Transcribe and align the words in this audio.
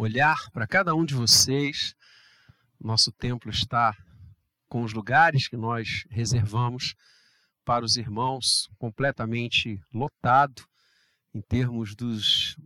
olhar 0.00 0.50
para 0.50 0.66
cada 0.66 0.94
um 0.94 1.04
de 1.04 1.14
vocês. 1.14 1.94
Nosso 2.80 3.12
templo 3.12 3.50
está 3.50 3.94
com 4.66 4.82
os 4.82 4.94
lugares 4.94 5.46
que 5.46 5.58
nós 5.58 6.06
reservamos 6.08 6.94
para 7.66 7.84
os 7.84 7.96
irmãos 7.96 8.70
completamente 8.78 9.78
lotado 9.92 10.64
em 11.34 11.42
termos 11.42 11.94
dos 11.94 12.56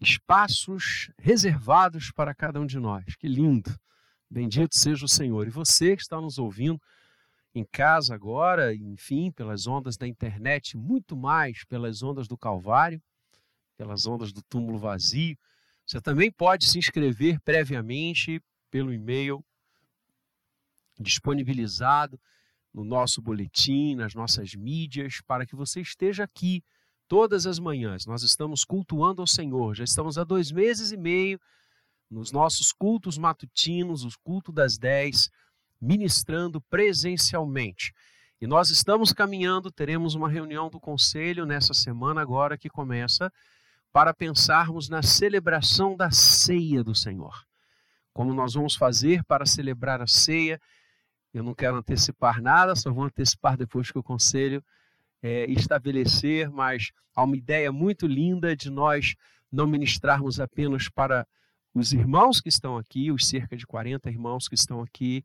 espaços 0.00 1.10
reservados 1.18 2.12
para 2.12 2.34
cada 2.34 2.60
um 2.60 2.66
de 2.66 2.78
nós. 2.78 3.16
Que 3.16 3.26
lindo! 3.26 3.76
Bendito 4.30 4.78
seja 4.78 5.04
o 5.04 5.08
Senhor. 5.08 5.46
E 5.46 5.50
você 5.50 5.96
que 5.96 6.02
está 6.02 6.20
nos 6.20 6.38
ouvindo 6.38 6.80
em 7.52 7.64
casa 7.64 8.14
agora, 8.14 8.72
enfim, 8.72 9.32
pelas 9.32 9.66
ondas 9.66 9.96
da 9.96 10.06
internet, 10.06 10.76
muito 10.76 11.16
mais 11.16 11.64
pelas 11.64 12.00
ondas 12.00 12.28
do 12.28 12.38
Calvário, 12.38 13.02
pelas 13.76 14.06
ondas 14.06 14.32
do 14.32 14.40
túmulo 14.44 14.78
vazio. 14.78 15.36
Você 15.92 16.00
também 16.00 16.32
pode 16.32 16.66
se 16.70 16.78
inscrever 16.78 17.38
previamente 17.40 18.42
pelo 18.70 18.94
e-mail 18.94 19.44
disponibilizado 20.98 22.18
no 22.72 22.82
nosso 22.82 23.20
boletim, 23.20 23.94
nas 23.94 24.14
nossas 24.14 24.54
mídias, 24.54 25.20
para 25.26 25.44
que 25.44 25.54
você 25.54 25.82
esteja 25.82 26.24
aqui 26.24 26.64
todas 27.06 27.46
as 27.46 27.58
manhãs. 27.58 28.06
Nós 28.06 28.22
estamos 28.22 28.64
cultuando 28.64 29.20
ao 29.20 29.26
Senhor, 29.26 29.74
já 29.74 29.84
estamos 29.84 30.16
há 30.16 30.24
dois 30.24 30.50
meses 30.50 30.92
e 30.92 30.96
meio 30.96 31.38
nos 32.10 32.32
nossos 32.32 32.72
cultos 32.72 33.18
matutinos, 33.18 34.02
o 34.02 34.08
culto 34.24 34.50
das 34.50 34.78
dez, 34.78 35.28
ministrando 35.78 36.58
presencialmente. 36.58 37.92
E 38.40 38.46
nós 38.46 38.70
estamos 38.70 39.12
caminhando, 39.12 39.70
teremos 39.70 40.14
uma 40.14 40.30
reunião 40.30 40.70
do 40.70 40.80
conselho 40.80 41.44
nessa 41.44 41.74
semana 41.74 42.22
agora 42.22 42.56
que 42.56 42.70
começa, 42.70 43.30
para 43.92 44.14
pensarmos 44.14 44.88
na 44.88 45.02
celebração 45.02 45.96
da 45.96 46.10
ceia 46.10 46.82
do 46.82 46.94
Senhor. 46.94 47.44
Como 48.12 48.32
nós 48.32 48.54
vamos 48.54 48.74
fazer 48.74 49.22
para 49.24 49.46
celebrar 49.46 50.00
a 50.00 50.06
ceia? 50.06 50.60
Eu 51.32 51.42
não 51.42 51.54
quero 51.54 51.76
antecipar 51.76 52.40
nada, 52.40 52.74
só 52.74 52.92
vou 52.92 53.04
antecipar 53.04 53.56
depois 53.56 53.90
que 53.90 53.98
o 53.98 54.02
conselho 54.02 54.64
é, 55.22 55.44
estabelecer, 55.50 56.50
mas 56.50 56.90
há 57.14 57.22
uma 57.22 57.36
ideia 57.36 57.70
muito 57.70 58.06
linda 58.06 58.56
de 58.56 58.70
nós 58.70 59.14
não 59.50 59.66
ministrarmos 59.66 60.40
apenas 60.40 60.88
para 60.88 61.26
os 61.74 61.92
irmãos 61.92 62.40
que 62.40 62.48
estão 62.48 62.76
aqui, 62.76 63.10
os 63.10 63.26
cerca 63.26 63.56
de 63.56 63.66
40 63.66 64.10
irmãos 64.10 64.48
que 64.48 64.54
estão 64.54 64.82
aqui, 64.82 65.24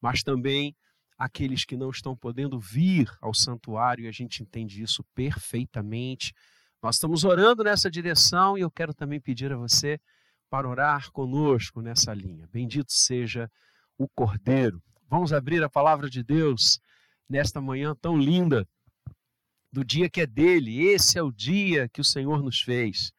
mas 0.00 0.22
também 0.22 0.74
aqueles 1.18 1.64
que 1.64 1.76
não 1.76 1.90
estão 1.90 2.16
podendo 2.16 2.58
vir 2.58 3.10
ao 3.20 3.34
santuário, 3.34 4.04
e 4.04 4.08
a 4.08 4.12
gente 4.12 4.42
entende 4.42 4.82
isso 4.82 5.04
perfeitamente. 5.14 6.34
Nós 6.82 6.96
estamos 6.96 7.22
orando 7.22 7.62
nessa 7.62 7.88
direção 7.88 8.58
e 8.58 8.62
eu 8.62 8.70
quero 8.70 8.92
também 8.92 9.20
pedir 9.20 9.52
a 9.52 9.56
você 9.56 10.00
para 10.50 10.68
orar 10.68 11.12
conosco 11.12 11.80
nessa 11.80 12.12
linha. 12.12 12.48
Bendito 12.52 12.92
seja 12.92 13.48
o 13.96 14.08
Cordeiro. 14.08 14.82
Vamos 15.08 15.32
abrir 15.32 15.62
a 15.62 15.70
palavra 15.70 16.10
de 16.10 16.24
Deus 16.24 16.80
nesta 17.28 17.60
manhã 17.60 17.94
tão 17.94 18.18
linda, 18.18 18.68
do 19.70 19.84
dia 19.84 20.10
que 20.10 20.22
é 20.22 20.26
dele. 20.26 20.82
Esse 20.82 21.18
é 21.18 21.22
o 21.22 21.30
dia 21.30 21.88
que 21.88 22.00
o 22.00 22.04
Senhor 22.04 22.42
nos 22.42 22.60
fez. 22.60 23.12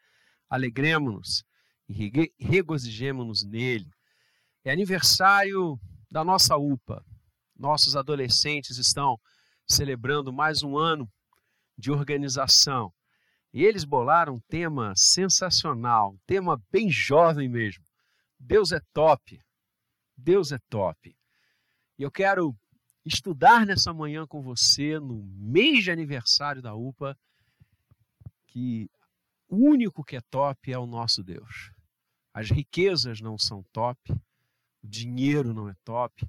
Alegremos-nos 0.50 1.45
e 1.88 2.11
regozijemos-nos 2.38 3.44
nele. 3.44 3.89
É 4.66 4.72
aniversário 4.72 5.80
da 6.11 6.22
nossa 6.23 6.58
UPA. 6.58 7.03
Nossos 7.58 7.95
adolescentes 7.95 8.78
estão 8.78 9.17
celebrando 9.66 10.34
mais 10.34 10.64
um 10.64 10.78
ano 10.78 11.09
de 11.78 11.91
organização. 11.91 12.94
E 13.54 13.64
eles 13.64 13.86
bolaram 13.86 14.36
um 14.36 14.40
tema 14.40 14.94
sensacional, 14.96 16.14
um 16.14 16.20
tema 16.26 16.59
bem 16.72 16.90
jovem 16.90 17.48
mesmo. 17.48 17.86
Deus 18.40 18.72
é 18.72 18.82
top. 18.92 19.40
Deus 20.18 20.52
é 20.52 20.58
top. 20.70 21.16
E 22.00 22.02
eu 22.02 22.09
quero 22.09 22.56
estudar 23.06 23.66
nessa 23.66 23.94
manhã 23.94 24.26
com 24.26 24.42
você, 24.42 25.00
no 25.00 25.22
mês 25.24 25.84
de 25.84 25.91
aniversário 25.91 26.64
da 26.64 26.74
UPA, 26.74 27.16
que 28.47 28.90
o 29.47 29.56
único 29.56 30.03
que 30.03 30.16
é 30.16 30.22
top 30.22 30.72
é 30.72 30.78
o 30.78 30.88
nosso 30.88 31.24
Deus. 31.24 31.72
As 32.34 32.50
riquezas 32.50 33.22
não 33.22 33.38
são 33.38 33.64
top, 33.72 34.12
o 34.81 34.88
dinheiro 34.88 35.53
não 35.53 35.70
é 35.70 35.75
top, 35.84 36.28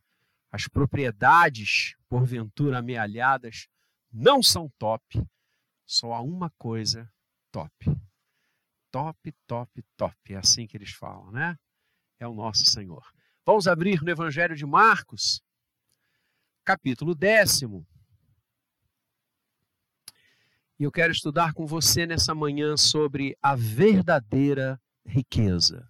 as 0.52 0.68
propriedades, 0.68 1.96
porventura 2.06 2.78
amealhadas, 2.78 3.66
não 4.12 4.42
são 4.42 4.70
top. 4.78 5.26
Só 5.86 6.12
há 6.12 6.20
uma 6.20 6.50
coisa 6.58 7.10
top. 7.54 7.72
Top, 8.90 9.32
top, 9.46 9.84
top. 9.96 10.34
É 10.34 10.36
assim 10.36 10.66
que 10.66 10.76
eles 10.76 10.90
falam, 10.90 11.30
né? 11.30 11.56
É 12.18 12.26
o 12.26 12.34
nosso 12.34 12.64
Senhor. 12.64 13.06
Vamos 13.46 13.68
abrir 13.68 14.02
no 14.02 14.10
Evangelho 14.10 14.56
de 14.56 14.66
Marcos, 14.66 15.40
capítulo 16.64 17.14
décimo. 17.14 17.86
E 20.80 20.82
eu 20.82 20.90
quero 20.90 21.12
estudar 21.12 21.52
com 21.52 21.64
você 21.64 22.04
nessa 22.04 22.34
manhã 22.34 22.76
sobre 22.76 23.38
a 23.40 23.54
verdadeira 23.54 24.80
riqueza. 25.06 25.88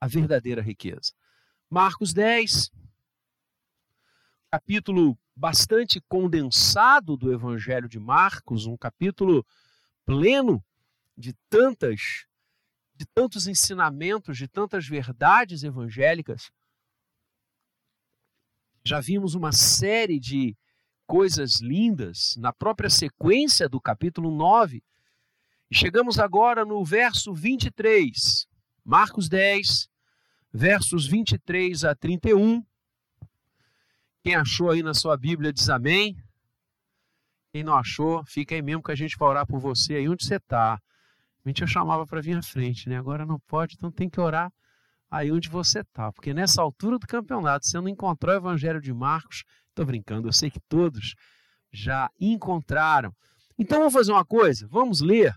A 0.00 0.06
verdadeira 0.06 0.62
riqueza. 0.62 1.12
Marcos 1.68 2.14
10, 2.14 2.70
capítulo 4.48 5.18
bastante 5.34 6.00
condensado 6.02 7.16
do 7.16 7.32
Evangelho 7.32 7.88
de 7.88 7.98
Marcos, 7.98 8.66
um 8.66 8.76
capítulo 8.76 9.44
pleno 10.04 10.64
de 11.18 11.34
tantas 11.50 12.26
de 12.94 13.06
tantos 13.06 13.46
ensinamentos, 13.46 14.36
de 14.36 14.48
tantas 14.48 14.88
verdades 14.88 15.62
evangélicas. 15.62 16.50
Já 18.84 19.00
vimos 19.00 19.34
uma 19.36 19.52
série 19.52 20.18
de 20.18 20.56
coisas 21.06 21.60
lindas 21.60 22.34
na 22.36 22.52
própria 22.52 22.90
sequência 22.90 23.68
do 23.68 23.80
capítulo 23.80 24.32
9. 24.32 24.82
E 25.70 25.76
chegamos 25.76 26.18
agora 26.18 26.64
no 26.64 26.84
verso 26.84 27.32
23, 27.32 28.48
Marcos 28.84 29.28
10, 29.28 29.88
versos 30.52 31.06
23 31.06 31.84
a 31.84 31.94
31. 31.94 32.64
Quem 34.24 34.34
achou 34.34 34.70
aí 34.70 34.82
na 34.82 34.92
sua 34.92 35.16
Bíblia 35.16 35.52
diz 35.52 35.68
amém. 35.68 36.20
Quem 37.52 37.62
não 37.62 37.76
achou, 37.76 38.24
fica 38.26 38.56
aí 38.56 38.62
mesmo 38.62 38.82
que 38.82 38.90
a 38.90 38.96
gente 38.96 39.16
vai 39.16 39.28
orar 39.28 39.46
por 39.46 39.60
você 39.60 39.94
aí 39.94 40.08
onde 40.08 40.26
você 40.26 40.34
está. 40.34 40.82
A 41.48 41.50
gente 41.50 41.62
eu 41.62 41.66
chamava 41.66 42.06
para 42.06 42.20
vir 42.20 42.36
à 42.36 42.42
frente, 42.42 42.90
né? 42.90 42.98
Agora 42.98 43.24
não 43.24 43.40
pode, 43.40 43.74
então 43.74 43.90
tem 43.90 44.06
que 44.06 44.20
orar 44.20 44.52
aí 45.10 45.32
onde 45.32 45.48
você 45.48 45.80
está. 45.80 46.12
Porque 46.12 46.34
nessa 46.34 46.60
altura 46.60 46.98
do 46.98 47.06
campeonato, 47.06 47.66
você 47.66 47.80
não 47.80 47.88
encontrou 47.88 48.34
o 48.34 48.38
Evangelho 48.38 48.82
de 48.82 48.92
Marcos. 48.92 49.44
Estou 49.70 49.86
brincando, 49.86 50.28
eu 50.28 50.32
sei 50.32 50.50
que 50.50 50.60
todos 50.68 51.14
já 51.72 52.10
encontraram. 52.20 53.14
Então 53.58 53.78
vamos 53.78 53.94
fazer 53.94 54.12
uma 54.12 54.26
coisa, 54.26 54.68
vamos 54.68 55.00
ler 55.00 55.34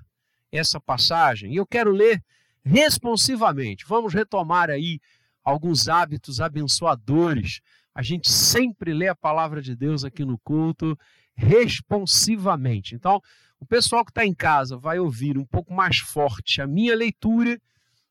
essa 0.52 0.82
passagem. 0.82 1.54
E 1.54 1.56
eu 1.56 1.66
quero 1.66 1.92
ler 1.92 2.22
responsivamente. 2.62 3.86
Vamos 3.88 4.14
retomar 4.14 4.70
aí 4.70 5.00
alguns 5.42 5.88
hábitos 5.88 6.42
abençoadores. 6.42 7.62
A 7.96 8.02
gente 8.02 8.30
sempre 8.30 8.94
lê 8.94 9.08
a 9.08 9.16
palavra 9.16 9.62
de 9.62 9.78
Deus 9.78 10.04
aqui 10.04 10.26
no 10.26 10.38
culto 10.40 11.00
responsivamente. 11.36 12.96
Então, 12.96 13.22
o 13.60 13.66
pessoal 13.66 14.04
que 14.04 14.12
está 14.12 14.26
em 14.26 14.34
casa 14.34 14.78
vai 14.78 15.00
ouvir 15.00 15.38
um 15.38 15.46
pouco 15.46 15.74
mais 15.74 16.00
forte 16.00 16.62
a 16.62 16.68
minha 16.68 16.96
leitura, 16.96 17.60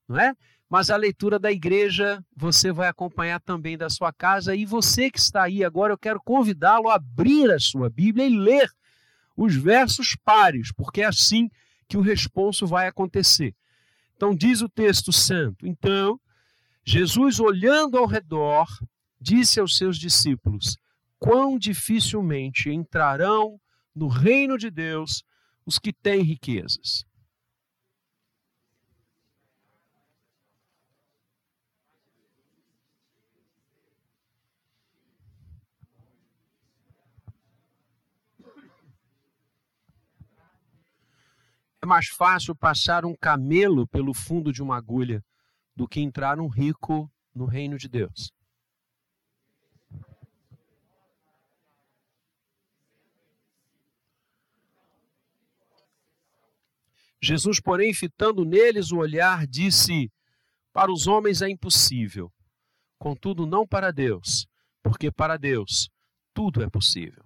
não 0.09 0.19
é? 0.19 0.33
Mas 0.69 0.89
a 0.89 0.97
leitura 0.97 1.37
da 1.39 1.51
igreja 1.51 2.25
você 2.37 2.71
vai 2.71 2.89
acompanhar 2.89 3.41
também 3.41 3.77
da 3.77 3.91
sua 3.91 4.13
casa. 4.13 4.55
E 4.55 4.65
você 4.65 5.11
que 5.11 5.19
está 5.19 5.43
aí 5.43 5.65
agora, 5.65 5.93
eu 5.93 5.99
quero 5.99 6.21
convidá-lo 6.23 6.89
a 6.89 6.95
abrir 6.95 7.51
a 7.51 7.59
sua 7.59 7.91
Bíblia 7.91 8.27
e 8.27 8.39
ler 8.39 8.71
os 9.37 9.57
versos 9.57 10.17
pares, 10.25 10.71
porque 10.73 11.03
é 11.03 11.07
assim 11.07 11.49
que 11.89 11.97
o 11.97 12.01
responso 12.01 12.69
vai 12.69 12.87
acontecer. 12.87 13.53
Então, 14.15 14.33
diz 14.33 14.61
o 14.63 14.69
texto 14.69 15.13
santo: 15.13 15.67
Então, 15.67 16.21
Jesus, 16.85 17.41
olhando 17.41 17.99
ao 17.99 18.07
redor, 18.07 18.69
disse 19.21 19.59
aos 19.59 19.77
seus 19.77 19.99
discípulos: 19.99 20.77
Quão 21.21 21.59
dificilmente 21.59 22.71
entrarão 22.71 23.61
no 23.95 24.09
reino 24.09 24.57
de 24.57 24.71
Deus 24.71 25.23
os 25.67 25.79
que 25.79 25.93
têm 25.93 26.23
riquezas. 26.23 27.05
É 41.83 41.87
mais 41.87 42.09
fácil 42.09 42.57
passar 42.57 43.05
um 43.05 43.15
camelo 43.15 43.87
pelo 43.87 44.15
fundo 44.15 44.51
de 44.51 44.63
uma 44.63 44.79
agulha 44.79 45.23
do 45.77 45.87
que 45.87 46.01
entrar 46.01 46.41
um 46.41 46.49
rico 46.49 47.13
no 47.35 47.45
reino 47.45 47.77
de 47.77 47.89
Deus. 47.91 48.33
Jesus, 57.23 57.61
porém, 57.61 57.93
fitando 57.93 58.45
neles 58.45 58.91
o 58.91 58.99
olhar, 58.99 59.47
disse: 59.47 60.11
Para 60.73 60.91
os 60.93 61.07
homens 61.07 61.43
é 61.43 61.49
impossível, 61.49 62.33
contudo, 62.99 63.47
não 63.47 63.67
para 63.67 63.91
Deus, 63.91 64.47
porque 64.83 65.11
para 65.11 65.37
Deus 65.37 65.91
tudo 66.33 66.63
é 66.63 66.71
possível. 66.71 67.25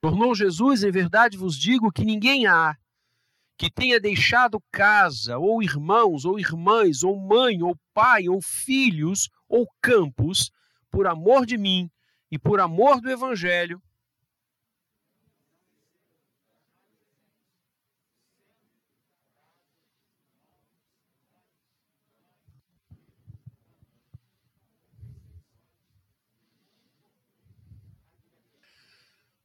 Tornou 0.00 0.34
Jesus, 0.34 0.82
em 0.82 0.90
verdade 0.90 1.36
vos 1.36 1.56
digo, 1.56 1.92
que 1.92 2.04
ninguém 2.04 2.46
há 2.46 2.76
que 3.60 3.70
tenha 3.70 4.00
deixado 4.00 4.58
casa, 4.72 5.36
ou 5.36 5.62
irmãos, 5.62 6.24
ou 6.24 6.40
irmãs, 6.40 7.02
ou 7.04 7.20
mãe, 7.20 7.62
ou 7.62 7.78
pai, 7.92 8.26
ou 8.26 8.40
filhos, 8.40 9.28
ou 9.46 9.68
campos, 9.82 10.50
por 10.90 11.06
amor 11.06 11.46
de 11.46 11.56
mim 11.56 11.90
e 12.30 12.38
por 12.38 12.60
amor 12.60 13.00
do 13.00 13.10
Evangelho, 13.10 13.82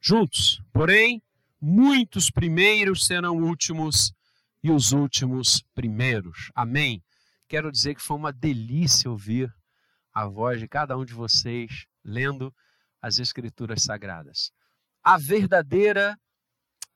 juntos. 0.05 0.61
Porém, 0.71 1.19
muitos 1.59 2.29
primeiros 2.29 3.05
serão 3.07 3.37
últimos 3.37 4.13
e 4.63 4.69
os 4.69 4.91
últimos 4.91 5.63
primeiros. 5.73 6.51
Amém. 6.53 7.03
Quero 7.47 7.71
dizer 7.71 7.95
que 7.95 8.01
foi 8.01 8.15
uma 8.15 8.31
delícia 8.31 9.09
ouvir 9.09 9.51
a 10.15 10.25
voz 10.25 10.61
de 10.61 10.67
cada 10.67 10.97
um 10.97 11.03
de 11.03 11.13
vocês 11.13 11.85
lendo 12.01 12.55
as 13.01 13.19
Escrituras 13.19 13.83
Sagradas. 13.83 14.51
A 15.03 15.17
verdadeira 15.17 16.17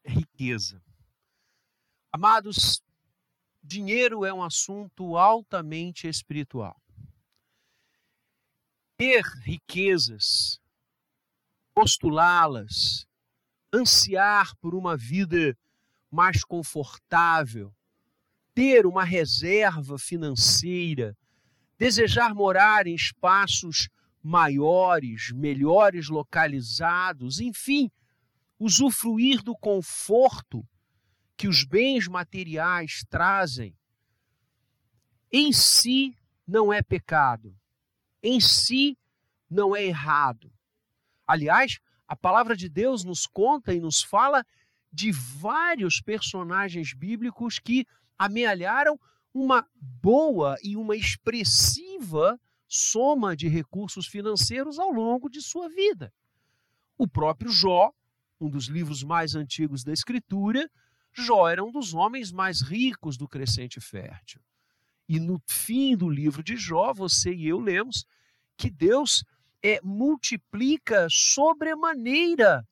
riqueza. 0.04 0.82
Amados, 2.12 2.82
dinheiro 3.62 4.24
é 4.24 4.34
um 4.34 4.42
assunto 4.42 5.18
altamente 5.18 6.08
espiritual. 6.08 6.82
Ter 8.98 9.22
riquezas 9.44 10.60
postulá-las, 11.80 13.06
ansiar 13.74 14.54
por 14.58 14.76
uma 14.76 14.98
vida 14.98 15.58
mais 16.12 16.44
confortável, 16.44 17.74
ter 18.54 18.86
uma 18.86 19.06
reserva 19.06 19.98
financeira, 19.98 21.18
desejar 21.80 22.36
morar 22.36 22.86
em 22.86 22.94
espaços 22.94 23.88
maiores, 24.22 25.32
melhores 25.32 26.10
localizados, 26.10 27.40
enfim, 27.40 27.90
usufruir 28.60 29.42
do 29.42 29.56
conforto 29.56 30.68
que 31.38 31.48
os 31.48 31.64
bens 31.64 32.06
materiais 32.06 33.06
trazem, 33.10 33.74
em 35.32 35.54
si 35.54 36.14
não 36.46 36.74
é 36.74 36.82
pecado, 36.82 37.56
em 38.22 38.42
si 38.42 38.98
não 39.50 39.74
é 39.74 39.86
errado. 39.86 40.52
Aliás, 41.26 41.80
a 42.06 42.16
palavra 42.16 42.58
de 42.58 42.68
Deus 42.68 43.06
nos 43.06 43.26
conta 43.26 43.74
e 43.74 43.80
nos 43.80 44.02
fala 44.02 44.46
de 44.92 45.12
vários 45.14 46.02
personagens 46.02 46.94
bíblicos 46.94 47.58
que 47.58 47.86
amealharam 48.18 49.00
uma 49.34 49.68
boa 50.02 50.56
e 50.64 50.76
uma 50.76 50.96
expressiva 50.96 52.40
soma 52.68 53.36
de 53.36 53.48
recursos 53.48 54.08
financeiros 54.08 54.78
ao 54.78 54.92
longo 54.92 55.30
de 55.30 55.42
sua 55.42 55.70
vida. 55.70 56.14
O 56.98 57.08
próprio 57.08 57.52
Jó, 57.52 57.92
um 58.40 58.50
dos 58.50 58.66
livros 58.66 59.04
mais 59.04 59.36
antigos 59.36 59.84
da 59.84 59.92
Escritura, 59.92 60.70
Jó 61.12 61.48
era 61.48 61.64
um 61.64 61.72
dos 61.72 61.94
homens 61.94 62.32
mais 62.32 62.62
ricos 62.62 63.18
do 63.18 63.28
crescente 63.28 63.82
fértil. 63.82 64.42
E 65.08 65.20
no 65.20 65.42
fim 65.48 65.98
do 65.98 66.08
livro 66.08 66.44
de 66.44 66.56
Jó, 66.56 66.94
você 66.94 67.34
e 67.34 67.48
eu 67.48 67.60
lemos 67.60 68.06
que 68.56 68.70
Deus 68.70 69.24
é, 69.64 69.80
multiplica 69.82 71.08
sobremaneira 71.10 72.68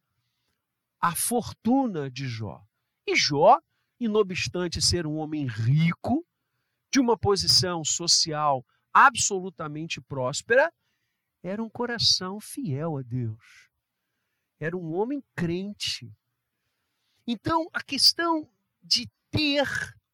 a 0.99 1.15
fortuna 1.15 2.11
de 2.11 2.27
Jó. 2.27 2.61
E 3.07 3.15
Jó, 3.15 3.59
inobstante 3.99 4.81
ser 4.81 5.07
um 5.07 5.17
homem 5.17 5.47
rico, 5.47 6.26
de 6.91 6.99
uma 6.99 7.17
posição 7.17 7.83
social 7.83 8.65
absolutamente 8.93 10.01
próspera, 10.01 10.71
era 11.43 11.61
um 11.61 11.69
coração 11.69 12.39
fiel 12.39 12.97
a 12.97 13.01
Deus. 13.01 13.69
Era 14.59 14.75
um 14.75 14.93
homem 14.93 15.23
crente. 15.35 16.11
Então, 17.25 17.67
a 17.73 17.81
questão 17.83 18.49
de 18.81 19.09
ter 19.29 19.67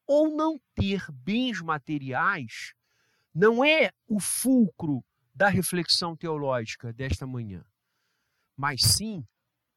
ou 0.06 0.34
não 0.36 0.60
ter 0.74 1.10
bens 1.10 1.60
materiais 1.62 2.74
não 3.34 3.64
é 3.64 3.90
o 4.06 4.20
fulcro 4.20 5.04
da 5.34 5.48
reflexão 5.48 6.16
teológica 6.16 6.92
desta 6.92 7.26
manhã, 7.26 7.64
mas 8.56 8.82
sim 8.82 9.26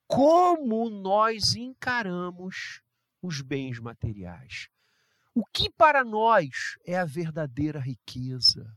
como 0.07 0.89
nós 0.89 1.55
encaramos 1.55 2.81
os 3.21 3.41
bens 3.41 3.79
materiais. 3.79 4.69
O 5.37 5.45
que 5.45 5.69
para 5.69 6.03
nós 6.03 6.79
é 6.83 6.97
a 6.97 7.05
verdadeira 7.05 7.79
riqueza? 7.79 8.75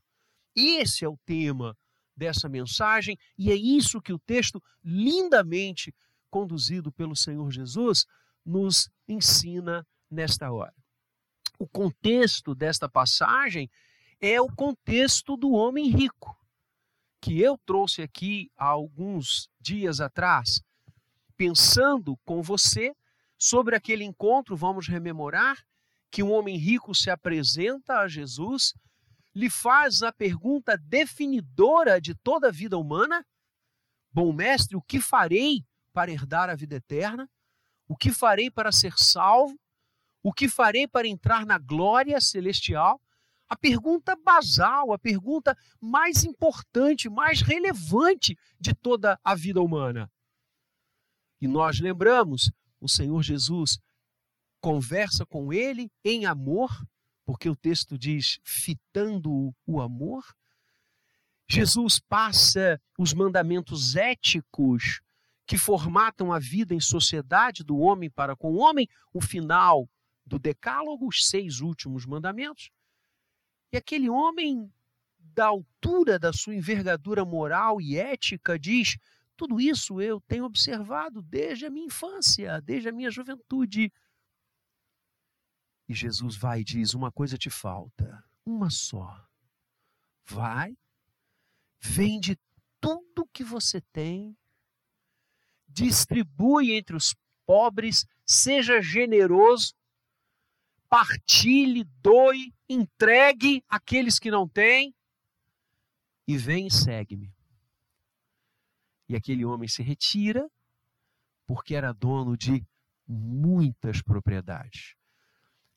Esse 0.55 1.07
é 1.07 1.09
o 1.09 1.17
tema 1.25 1.75
dessa 2.15 2.51
mensagem 2.51 3.19
e 3.39 3.51
é 3.51 3.55
isso 3.55 3.99
que 3.99 4.12
o 4.12 4.19
texto, 4.19 4.62
lindamente 4.85 5.95
conduzido 6.29 6.93
pelo 6.93 7.17
Senhor 7.17 7.51
Jesus, 7.51 8.05
nos 8.45 8.91
ensina 9.09 9.87
nesta 10.11 10.53
hora. 10.53 10.75
O 11.59 11.67
contexto 11.67 12.55
desta 12.55 12.91
passagem 12.91 13.71
é 14.21 14.39
o 14.39 14.55
contexto 14.55 15.39
do 15.39 15.53
homem 15.53 15.89
rico 15.89 16.39
que 17.23 17.41
eu 17.41 17.56
trouxe 17.65 18.03
aqui 18.03 18.53
há 18.55 18.67
alguns 18.67 19.49
dias 19.59 19.99
atrás, 19.99 20.63
pensando 21.39 22.19
com 22.19 22.43
você 22.43 22.95
sobre 23.39 23.75
aquele 23.75 24.05
encontro, 24.05 24.55
vamos 24.55 24.87
rememorar 24.87 25.56
que 26.11 26.23
um 26.23 26.33
homem 26.33 26.57
rico 26.57 26.95
se 26.95 27.11
apresenta 27.11 28.01
a 28.01 28.09
Jesus, 28.09 28.75
lhe 29.35 29.49
faz 29.49 30.03
a 30.03 30.12
pergunta 30.12 30.77
definidora 30.77 32.01
de 32.01 32.15
toda 32.15 32.49
a 32.49 32.53
vida 32.53 32.77
humana: 32.77 33.25
Bom 34.12 34.33
mestre, 34.33 34.77
o 34.77 34.83
que 34.83 35.01
farei 35.01 35.65
para 35.93 36.11
herdar 36.11 36.51
a 36.51 36.55
vida 36.55 36.77
eterna? 36.77 37.29
O 37.89 37.97
que 37.97 38.12
farei 38.12 38.51
para 38.51 38.73
ser 38.73 38.94
salvo? 38.96 39.58
O 40.23 40.32
que 40.32 40.49
farei 40.49 40.87
para 40.87 41.08
entrar 41.08 41.46
na 41.46 41.58
glória 41.58 42.20
celestial? 42.20 43.01
a 43.51 43.56
pergunta 43.56 44.15
basal, 44.15 44.93
a 44.93 44.99
pergunta 44.99 45.58
mais 45.81 46.23
importante, 46.23 47.11
mais 47.11 47.43
relevante 47.43 48.39
de 48.61 48.73
toda 48.73 49.19
a 49.25 49.34
vida 49.34 49.61
humana. 49.61 50.08
E 51.41 51.49
nós 51.49 51.81
lembramos, 51.81 52.53
o 52.81 52.89
Senhor 52.89 53.20
Jesus 53.25 53.81
conversa 54.60 55.24
com 55.26 55.52
ele 55.52 55.90
em 56.05 56.26
amor, 56.26 56.70
porque 57.24 57.48
o 57.48 57.56
texto 57.56 57.98
diz 57.98 58.38
fitando 58.44 59.55
o 59.67 59.81
amor. 59.81 60.24
Jesus 61.48 61.98
passa 61.98 62.81
os 62.98 63.12
mandamentos 63.12 63.96
éticos 63.96 65.00
que 65.46 65.58
formatam 65.58 66.32
a 66.32 66.38
vida 66.38 66.74
em 66.74 66.81
sociedade 66.81 67.64
do 67.64 67.79
homem 67.79 68.08
para 68.08 68.36
com 68.36 68.52
o 68.52 68.58
homem, 68.58 68.88
o 69.12 69.20
final 69.20 69.88
do 70.24 70.38
decálogo, 70.38 71.08
os 71.08 71.29
seis 71.29 71.60
últimos 71.60 72.06
mandamentos. 72.06 72.70
E 73.72 73.76
aquele 73.76 74.08
homem, 74.08 74.72
da 75.19 75.46
altura 75.46 76.19
da 76.19 76.32
sua 76.32 76.55
envergadura 76.55 77.24
moral 77.24 77.81
e 77.81 77.96
ética, 77.96 78.58
diz: 78.58 78.96
tudo 79.40 79.58
isso 79.58 80.02
eu 80.02 80.20
tenho 80.20 80.44
observado 80.44 81.22
desde 81.22 81.64
a 81.64 81.70
minha 81.70 81.86
infância, 81.86 82.60
desde 82.60 82.90
a 82.90 82.93
minha 82.93 83.10
juventude. 83.10 83.90
E 85.91 85.94
Jesus 85.94 86.37
vai 86.37 86.61
e 86.61 86.65
diz: 86.65 86.94
Uma 86.94 87.11
coisa 87.11 87.37
te 87.37 87.51
falta, 87.51 88.25
uma 88.47 88.70
só. 88.70 89.29
Vai, 90.25 90.79
vende 91.81 92.39
tudo 92.81 93.29
que 93.32 93.43
você 93.43 93.81
tem, 93.81 94.39
distribui 95.67 96.75
entre 96.75 96.94
os 96.94 97.13
pobres, 97.44 98.06
seja 98.25 98.81
generoso, 98.81 99.75
partilhe, 100.89 101.82
doe, 102.01 102.55
entregue 102.69 103.65
aqueles 103.69 104.20
que 104.20 104.31
não 104.31 104.49
têm 104.49 104.94
e 106.25 106.39
vem 106.39 106.69
e 106.69 106.70
segue-me. 106.70 107.35
E 109.09 109.17
aquele 109.17 109.44
homem 109.44 109.69
se 109.69 109.82
retira 109.82 110.49
porque 111.49 111.75
era 111.75 111.93
dono 111.93 112.37
de 112.37 112.65
muitas 113.09 114.01
propriedades. 114.01 115.00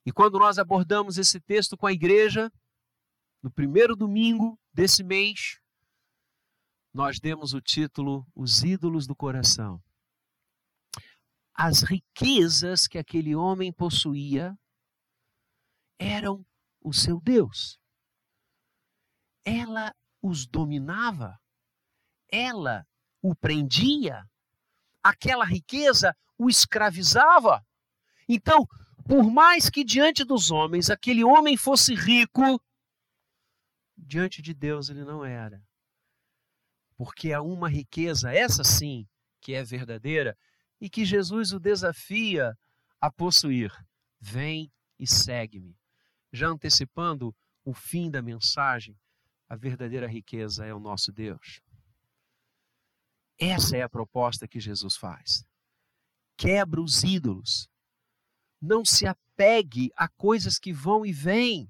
E 0.06 0.12
quando 0.12 0.38
nós 0.40 0.58
abordamos 0.58 1.18
esse 1.18 1.40
texto 1.40 1.78
com 1.78 1.88
a 1.88 1.94
igreja, 1.94 2.52
no 3.42 3.50
primeiro 3.52 3.96
domingo 3.96 4.60
desse 4.74 5.04
mês, 5.04 5.60
nós 6.94 7.20
demos 7.20 7.54
o 7.54 7.62
título 7.62 8.26
Os 8.36 8.64
Ídolos 8.64 9.08
do 9.08 9.16
Coração. 9.16 9.82
as 11.54 11.84
riquezas 11.84 12.88
que 12.88 12.98
aquele 12.98 13.36
homem 13.36 13.72
possuía 13.72 14.58
eram 16.00 16.46
o 16.82 16.92
seu 16.92 17.22
Deus. 17.22 17.80
Ela 19.46 19.94
os 20.22 20.48
dominava, 20.48 21.40
ela 22.32 22.86
o 23.22 23.36
prendia, 23.36 24.28
aquela 25.04 25.46
riqueza 25.46 26.16
o 26.38 26.50
escravizava. 26.50 27.66
Então, 28.28 28.68
por 29.08 29.30
mais 29.30 29.70
que 29.70 29.84
diante 29.84 30.24
dos 30.24 30.52
homens 30.52 30.90
aquele 30.90 31.24
homem 31.24 31.58
fosse 31.58 31.94
rico, 31.94 32.62
diante 33.98 34.42
de 34.42 34.54
Deus 34.54 34.90
ele 34.90 35.04
não 35.04 35.24
era. 35.24 35.62
Porque 36.96 37.34
há 37.34 37.42
uma 37.42 37.70
riqueza, 37.70 38.34
essa 38.34 38.64
sim, 38.64 39.08
que 39.42 39.54
é 39.54 39.64
verdadeira 39.64 40.38
e 40.80 40.90
que 40.90 41.06
Jesus 41.06 41.52
o 41.52 41.60
desafia 41.60 42.58
a 43.00 43.12
possuir. 43.12 43.72
Vem 44.20 44.72
e 44.98 45.06
segue-me. 45.06 45.78
Já 46.32 46.48
antecipando 46.48 47.36
o 47.66 47.74
fim 47.74 48.10
da 48.10 48.22
mensagem, 48.22 48.98
a 49.50 49.56
verdadeira 49.56 50.08
riqueza 50.08 50.66
é 50.66 50.74
o 50.74 50.80
nosso 50.80 51.12
Deus. 51.12 51.62
Essa 53.38 53.78
é 53.78 53.82
a 53.82 53.90
proposta 53.90 54.48
que 54.48 54.60
Jesus 54.60 54.96
faz. 54.96 55.46
Quebra 56.38 56.82
os 56.82 57.04
ídolos. 57.04 57.70
Não 58.66 58.86
se 58.86 59.06
apegue 59.06 59.92
a 59.94 60.08
coisas 60.08 60.58
que 60.58 60.72
vão 60.72 61.06
e 61.06 61.12
vêm. 61.12 61.70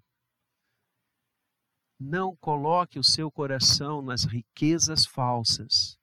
Não 1.99 2.35
coloque 2.35 2.99
o 2.99 3.03
seu 3.03 3.31
coração 3.31 3.99
nas 3.99 4.25
riquezas 4.25 5.03
falsas. 5.03 5.97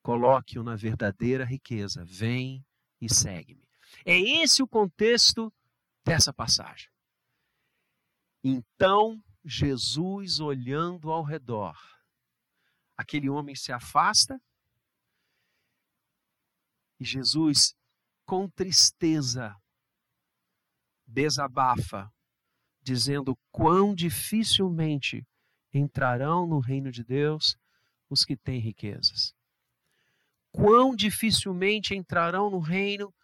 Coloque-o 0.00 0.62
na 0.62 0.76
verdadeira 0.76 1.44
riqueza. 1.44 2.04
Vem 2.04 2.64
e 3.00 3.12
segue-me. 3.12 3.68
É 4.06 4.16
esse 4.16 4.62
o 4.62 4.68
contexto 4.68 5.52
dessa 6.04 6.32
passagem. 6.32 6.88
Então, 8.44 9.20
Jesus 9.44 10.38
olhando 10.38 11.10
ao 11.10 11.24
redor, 11.24 11.76
aquele 12.96 13.28
homem 13.28 13.56
se 13.56 13.72
afasta 13.72 14.40
e 17.00 17.04
Jesus, 17.04 17.74
com 18.24 18.48
tristeza, 18.48 19.60
desabafa, 21.12 22.10
dizendo 22.82 23.38
quão 23.50 23.94
dificilmente 23.94 25.26
entrarão 25.72 26.46
no 26.46 26.58
reino 26.58 26.90
de 26.90 27.04
Deus 27.04 27.56
os 28.08 28.24
que 28.24 28.36
têm 28.36 28.60
riquezas. 28.60 29.34
Quão 30.50 30.94
dificilmente 30.94 31.94
entrarão 31.94 32.50
no 32.50 32.58
reino 32.58 33.14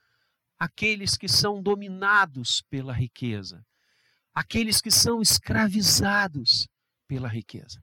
aqueles 0.59 1.17
que 1.17 1.29
são 1.29 1.63
dominados 1.63 2.63
pela 2.71 2.93
riqueza, 2.93 3.65
aqueles 4.35 4.81
que 4.81 4.91
são 4.91 5.21
escravizados 5.21 6.69
pela 7.07 7.29
riqueza. 7.29 7.83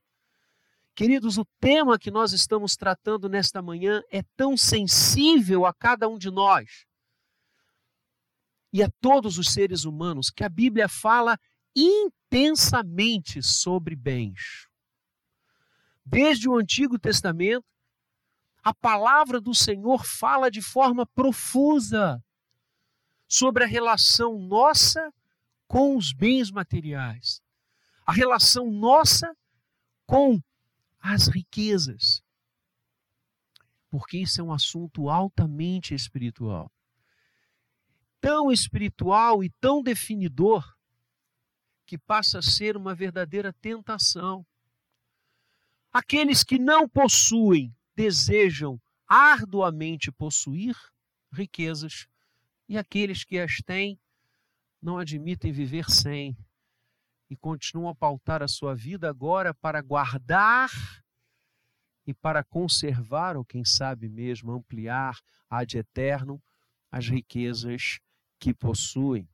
Queridos, 0.96 1.38
o 1.38 1.46
tema 1.60 2.00
que 2.00 2.10
nós 2.10 2.32
estamos 2.32 2.76
tratando 2.76 3.28
nesta 3.28 3.62
manhã 3.62 4.02
é 4.10 4.24
tão 4.36 4.56
sensível 4.56 5.66
a 5.66 5.74
cada 5.74 6.08
um 6.08 6.18
de 6.18 6.32
nós 6.32 6.86
e 8.76 8.84
a 8.84 8.92
todos 9.00 9.38
os 9.38 9.54
seres 9.54 9.86
humanos 9.86 10.30
que 10.30 10.44
a 10.44 10.50
Bíblia 10.50 10.90
fala 10.90 11.40
intensamente 11.74 13.42
sobre 13.42 13.96
bens. 13.96 14.68
Desde 16.06 16.50
o 16.50 16.58
Antigo 16.58 17.00
Testamento, 17.00 17.66
a 18.62 18.74
palavra 18.74 19.40
do 19.40 19.56
Senhor 19.56 20.06
fala 20.06 20.52
de 20.52 20.62
forma 20.62 21.06
profusa 21.06 22.22
sobre 23.30 23.64
a 23.64 23.68
relação 23.68 24.38
nossa 24.40 25.10
com 25.70 25.96
os 25.96 26.12
bens 26.12 26.52
materiais, 26.52 27.42
a 28.06 28.12
relação 28.12 28.70
nossa 28.70 29.34
com 30.06 30.38
as 31.00 31.30
riquezas. 31.30 32.22
Porque 33.90 34.18
isso 34.18 34.42
é 34.42 34.44
um 34.44 34.52
assunto 34.52 35.10
altamente 35.10 35.96
espiritual. 35.96 36.70
Tão 38.26 38.52
espiritual 38.52 39.44
e 39.44 39.52
tão 39.62 39.84
definidor 39.84 40.76
que 41.86 41.96
passa 41.96 42.40
a 42.40 42.42
ser 42.42 42.76
uma 42.76 42.96
verdadeira 42.96 43.54
tentação. 43.54 44.44
Aqueles 45.94 46.44
que 46.44 46.58
não 46.58 46.90
possuem 46.90 47.72
desejam 47.96 48.82
arduamente 49.08 50.12
possuir 50.12 50.76
riquezas, 51.32 52.08
e 52.68 52.80
aqueles 52.80 53.24
que 53.24 53.38
as 53.38 53.58
têm 53.58 54.00
não 54.82 54.98
admitem 54.98 55.52
viver 55.52 55.88
sem 55.92 56.36
e 57.30 57.36
continuam 57.36 57.90
a 57.90 57.96
pautar 57.96 58.42
a 58.42 58.48
sua 58.48 58.74
vida 58.74 59.08
agora 59.08 59.54
para 59.54 59.84
guardar 59.84 60.72
e 62.08 62.12
para 62.12 62.44
conservar, 62.44 63.38
ou 63.38 63.46
quem 63.46 63.64
sabe 63.64 64.10
mesmo 64.10 64.52
ampliar 64.52 65.20
ad 65.48 65.78
eterno, 65.78 66.42
as 66.92 67.08
riquezas 67.08 68.00
que 68.46 68.54
possuem. 68.54 69.28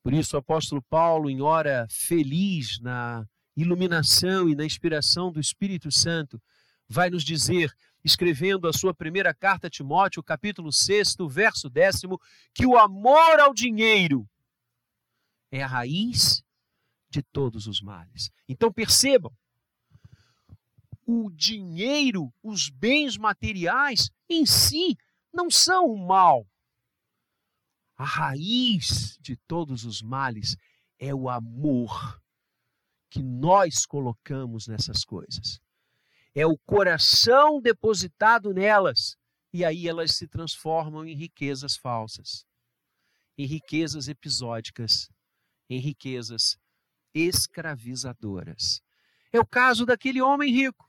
Por 0.00 0.12
isso, 0.12 0.36
o 0.36 0.38
apóstolo 0.38 0.80
Paulo, 0.80 1.28
em 1.28 1.40
hora 1.40 1.88
feliz 1.90 2.78
na 2.78 3.26
iluminação 3.56 4.48
e 4.48 4.54
na 4.54 4.64
inspiração 4.64 5.32
do 5.32 5.40
Espírito 5.40 5.90
Santo, 5.90 6.40
vai 6.88 7.10
nos 7.10 7.24
dizer, 7.24 7.74
escrevendo 8.04 8.68
a 8.68 8.72
sua 8.72 8.94
primeira 8.94 9.34
carta 9.34 9.66
a 9.66 9.70
Timóteo, 9.70 10.22
capítulo 10.22 10.72
6, 10.72 11.16
verso 11.28 11.68
décimo, 11.68 12.20
que 12.54 12.64
o 12.64 12.78
amor 12.78 13.40
ao 13.40 13.52
dinheiro 13.52 14.24
é 15.50 15.60
a 15.60 15.66
raiz 15.66 16.44
de 17.10 17.24
todos 17.24 17.66
os 17.66 17.82
males. 17.82 18.30
Então 18.48 18.72
percebam, 18.72 19.32
o 21.04 21.28
dinheiro, 21.32 22.32
os 22.40 22.70
bens 22.70 23.16
materiais 23.16 24.12
em 24.28 24.46
si 24.46 24.96
não 25.32 25.50
são 25.50 25.86
o 25.86 26.06
mal. 26.06 26.46
A 27.96 28.04
raiz 28.04 29.18
de 29.20 29.36
todos 29.36 29.84
os 29.84 30.02
males 30.02 30.56
é 30.98 31.14
o 31.14 31.28
amor 31.28 32.20
que 33.08 33.22
nós 33.22 33.86
colocamos 33.86 34.66
nessas 34.66 35.04
coisas. 35.04 35.58
É 36.34 36.44
o 36.46 36.58
coração 36.58 37.60
depositado 37.60 38.52
nelas. 38.52 39.16
E 39.52 39.64
aí 39.64 39.88
elas 39.88 40.14
se 40.14 40.28
transformam 40.28 41.06
em 41.06 41.14
riquezas 41.14 41.76
falsas, 41.78 42.44
em 43.38 43.46
riquezas 43.46 44.06
episódicas, 44.06 45.08
em 45.70 45.78
riquezas 45.80 46.58
escravizadoras. 47.14 48.82
É 49.32 49.40
o 49.40 49.46
caso 49.46 49.86
daquele 49.86 50.20
homem 50.20 50.52
rico, 50.52 50.86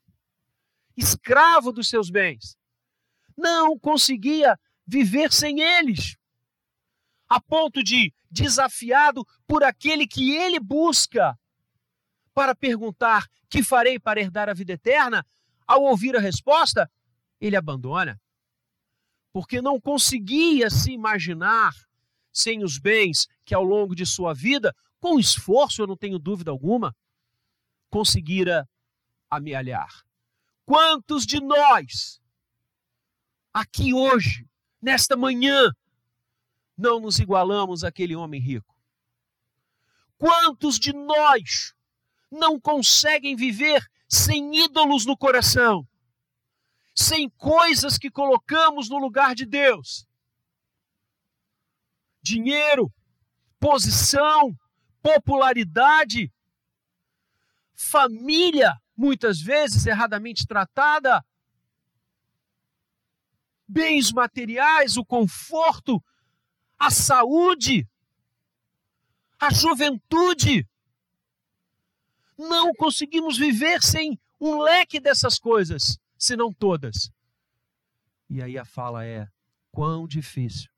escravo 0.98 1.72
dos 1.72 1.88
seus 1.88 2.10
bens. 2.10 2.58
Não 3.38 3.80
conseguia 3.80 4.60
viver 4.86 5.32
sem 5.32 5.62
eles, 5.62 6.18
a 7.30 7.42
ponto 7.42 7.84
de, 7.84 8.14
desafiado 8.30 9.26
por 9.46 9.64
aquele 9.64 10.08
que 10.08 10.32
ele 10.32 10.60
busca, 10.60 11.38
para 12.34 12.56
perguntar: 12.56 13.28
que 13.50 13.64
farei 13.64 14.00
para 14.00 14.20
herdar 14.20 14.50
a 14.50 14.54
vida 14.54 14.74
eterna? 14.74 15.26
Ao 15.66 15.82
ouvir 15.82 16.16
a 16.16 16.20
resposta, 16.20 16.90
ele 17.42 17.58
abandona, 17.58 18.22
porque 19.34 19.62
não 19.62 19.82
conseguia 19.82 20.70
se 20.70 20.92
imaginar 20.92 21.74
sem 22.32 22.64
os 22.64 22.78
bens 22.78 23.28
que 23.44 23.54
ao 23.54 23.64
longo 23.64 23.94
de 23.94 24.06
sua 24.06 24.34
vida 24.34 24.74
com 25.00 25.20
esforço, 25.20 25.82
eu 25.82 25.88
não 25.88 25.98
tenho 25.98 26.18
dúvida 26.18 26.52
alguma, 26.52 26.96
conseguira 27.90 28.68
amealhar. 29.30 30.04
Quantos 30.66 31.26
de 31.26 31.40
nós, 31.40 32.22
aqui 33.54 33.94
hoje, 33.94 34.48
nesta 34.82 35.16
manhã, 35.16 35.72
não 36.78 37.00
nos 37.00 37.20
igualamos 37.20 37.84
àquele 37.84 38.16
homem 38.16 38.40
rico? 38.40 38.76
Quantos 40.18 40.80
de 40.80 40.94
nós 40.94 41.74
não 42.32 42.60
conseguem 42.60 43.36
viver 43.36 43.86
sem 44.08 44.64
ídolos 44.64 45.06
no 45.06 45.18
coração, 45.18 45.88
sem 46.96 47.30
coisas 47.30 47.98
que 47.98 48.10
colocamos 48.10 48.90
no 48.90 48.98
lugar 48.98 49.36
de 49.36 49.46
Deus? 49.46 50.08
Dinheiro, 52.22 52.92
posição, 53.60 54.58
popularidade, 55.02 56.32
família, 57.76 58.76
muitas 58.96 59.40
vezes 59.40 59.86
erradamente 59.86 60.46
tratada, 60.48 61.24
bens 63.68 64.12
materiais, 64.12 64.98
o 64.98 65.06
conforto, 65.06 66.04
a 66.78 66.92
saúde, 66.92 67.88
a 69.40 69.52
juventude. 69.54 70.68
Não 72.38 72.74
conseguimos 72.74 73.38
viver 73.38 73.82
sem 73.82 74.20
um 74.40 74.60
leque 74.60 75.00
dessas 75.00 75.40
coisas, 75.40 75.98
se 76.18 76.36
não 76.36 76.54
todas. 76.54 77.12
E 78.30 78.42
aí 78.42 78.58
a 78.58 78.66
fala 78.66 79.06
é: 79.06 79.28
quão 79.72 80.08
difícil 80.08 80.70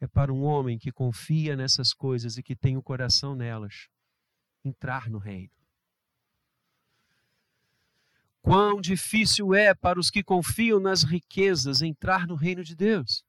é 0.00 0.06
para 0.06 0.32
um 0.32 0.42
homem 0.42 0.78
que 0.78 0.92
confia 0.92 1.56
nessas 1.56 1.92
coisas 1.92 2.36
e 2.36 2.42
que 2.42 2.56
tem 2.56 2.76
o 2.76 2.82
coração 2.82 3.34
nelas 3.34 3.88
entrar 4.64 5.08
no 5.08 5.18
reino. 5.18 5.50
Quão 8.42 8.80
difícil 8.80 9.54
é 9.54 9.74
para 9.74 9.98
os 9.98 10.10
que 10.10 10.22
confiam 10.22 10.78
nas 10.78 11.02
riquezas 11.02 11.80
entrar 11.80 12.26
no 12.26 12.34
reino 12.34 12.62
de 12.62 12.74
Deus. 12.74 13.24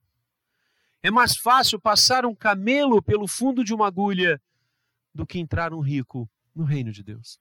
É 1.06 1.10
mais 1.10 1.36
fácil 1.36 1.80
passar 1.80 2.26
um 2.26 2.34
camelo 2.34 3.00
pelo 3.00 3.28
fundo 3.28 3.62
de 3.62 3.72
uma 3.72 3.86
agulha 3.86 4.42
do 5.14 5.24
que 5.24 5.38
entrar 5.38 5.72
um 5.72 5.78
rico 5.78 6.28
no 6.52 6.64
reino 6.64 6.90
de 6.90 7.00
Deus. 7.00 7.38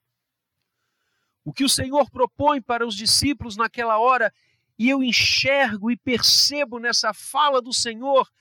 O 1.44 1.52
que 1.52 1.64
o 1.64 1.70
Senhor 1.70 2.12
propõe 2.12 2.62
para 2.62 2.86
os 2.86 2.94
discípulos 2.94 3.58
naquela 3.58 3.98
hora, 3.98 4.32
e 4.78 4.88
eu 4.88 5.02
enxergo 5.02 5.90
e 5.90 5.98
percebo 5.98 6.78
nessa 6.78 7.12
fala 7.12 7.60
do 7.60 7.74
Senhor 7.74 8.32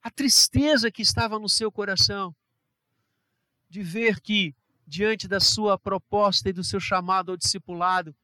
a 0.00 0.10
tristeza 0.10 0.90
que 0.90 1.02
estava 1.02 1.38
no 1.38 1.46
seu 1.46 1.70
coração 1.70 2.34
de 3.68 3.82
ver 3.82 4.18
que, 4.18 4.56
diante 4.86 5.28
da 5.28 5.40
sua 5.40 5.78
proposta 5.78 6.48
e 6.48 6.54
do 6.54 6.64
seu 6.64 6.80
chamado 6.80 7.32
ao 7.32 7.36
discipulado, 7.36 8.16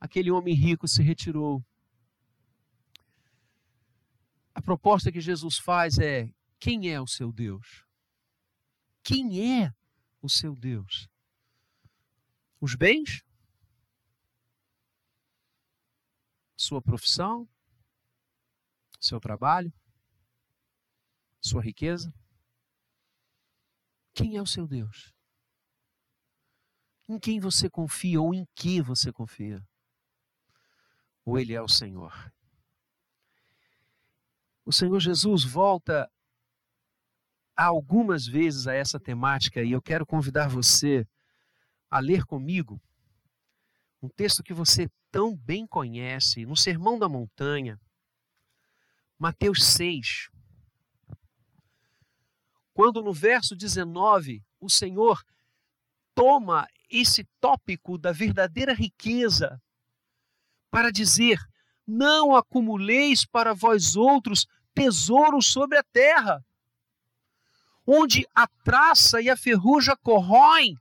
aquele 0.00 0.32
homem 0.32 0.56
rico 0.56 0.88
se 0.88 1.04
retirou. 1.04 1.64
A 4.54 4.62
proposta 4.62 5.10
que 5.12 5.20
Jesus 5.20 5.58
faz 5.58 5.98
é: 5.98 6.32
quem 6.58 6.90
é 6.90 7.00
o 7.00 7.06
seu 7.06 7.32
Deus? 7.32 7.84
Quem 9.02 9.62
é 9.62 9.74
o 10.20 10.28
seu 10.28 10.54
Deus? 10.54 11.08
Os 12.60 12.74
bens? 12.74 13.24
Sua 16.56 16.82
profissão? 16.82 17.48
Seu 19.00 19.18
trabalho? 19.18 19.72
Sua 21.40 21.62
riqueza? 21.62 22.12
Quem 24.12 24.36
é 24.36 24.42
o 24.42 24.46
seu 24.46 24.66
Deus? 24.66 25.14
Em 27.08 27.18
quem 27.18 27.40
você 27.40 27.70
confia 27.70 28.20
ou 28.20 28.34
em 28.34 28.46
que 28.54 28.82
você 28.82 29.10
confia? 29.10 29.66
ou 31.24 31.38
ele 31.38 31.54
é 31.54 31.62
o 31.62 31.68
Senhor. 31.68 32.32
O 34.70 34.72
Senhor 34.72 35.00
Jesus 35.00 35.42
volta 35.42 36.08
algumas 37.56 38.24
vezes 38.24 38.68
a 38.68 38.72
essa 38.72 39.00
temática 39.00 39.60
e 39.64 39.72
eu 39.72 39.82
quero 39.82 40.06
convidar 40.06 40.48
você 40.48 41.04
a 41.90 41.98
ler 41.98 42.24
comigo 42.24 42.80
um 44.00 44.08
texto 44.08 44.44
que 44.44 44.54
você 44.54 44.88
tão 45.10 45.36
bem 45.36 45.66
conhece, 45.66 46.46
no 46.46 46.56
Sermão 46.56 47.00
da 47.00 47.08
Montanha, 47.08 47.80
Mateus 49.18 49.64
6. 49.64 50.30
Quando 52.72 53.02
no 53.02 53.12
verso 53.12 53.56
19 53.56 54.40
o 54.60 54.70
Senhor 54.70 55.20
toma 56.14 56.64
esse 56.88 57.24
tópico 57.40 57.98
da 57.98 58.12
verdadeira 58.12 58.72
riqueza 58.72 59.60
para 60.70 60.92
dizer: 60.92 61.40
Não 61.84 62.36
acumuleis 62.36 63.26
para 63.26 63.52
vós 63.52 63.96
outros 63.96 64.46
tesouros 64.74 65.46
sobre 65.46 65.78
a 65.78 65.82
terra, 65.82 66.44
onde 67.86 68.26
a 68.34 68.46
traça 68.46 69.20
e 69.20 69.28
a 69.28 69.36
ferrugem 69.36 69.96
corroem, 70.02 70.76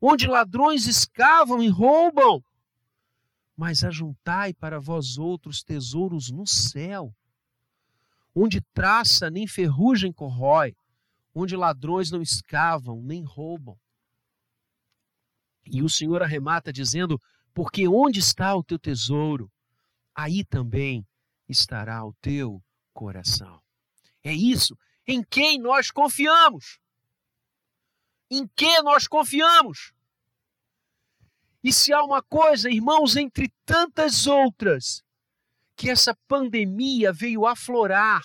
onde 0.00 0.26
ladrões 0.26 0.86
escavam 0.86 1.62
e 1.62 1.68
roubam, 1.68 2.42
mas 3.56 3.82
ajuntai 3.82 4.52
para 4.52 4.78
vós 4.78 5.16
outros 5.16 5.62
tesouros 5.62 6.30
no 6.30 6.46
céu, 6.46 7.14
onde 8.34 8.60
traça 8.74 9.30
nem 9.30 9.46
ferrugem 9.46 10.12
corrói, 10.12 10.76
onde 11.34 11.56
ladrões 11.56 12.10
não 12.10 12.20
escavam 12.20 13.02
nem 13.02 13.22
roubam. 13.22 13.78
E 15.64 15.82
o 15.82 15.88
Senhor 15.88 16.22
arremata 16.22 16.72
dizendo: 16.72 17.20
porque 17.54 17.88
onde 17.88 18.20
está 18.20 18.54
o 18.54 18.62
teu 18.62 18.78
tesouro, 18.78 19.50
aí 20.14 20.44
também 20.44 21.06
estará 21.48 22.04
o 22.04 22.12
teu 22.20 22.62
coração. 22.96 23.62
É 24.24 24.32
isso 24.32 24.76
em 25.06 25.22
quem 25.22 25.58
nós 25.58 25.90
confiamos. 25.90 26.80
Em 28.30 28.48
que 28.48 28.82
nós 28.82 29.06
confiamos. 29.06 29.92
E 31.62 31.72
se 31.72 31.92
há 31.92 32.02
uma 32.02 32.22
coisa, 32.22 32.70
irmãos, 32.70 33.16
entre 33.16 33.52
tantas 33.64 34.26
outras, 34.26 35.04
que 35.76 35.90
essa 35.90 36.14
pandemia 36.26 37.12
veio 37.12 37.46
aflorar, 37.46 38.24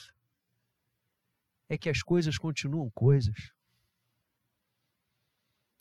é 1.67 1.77
que 1.77 1.89
as 1.89 2.01
coisas 2.01 2.37
continuam 2.37 2.89
coisas. 2.91 3.51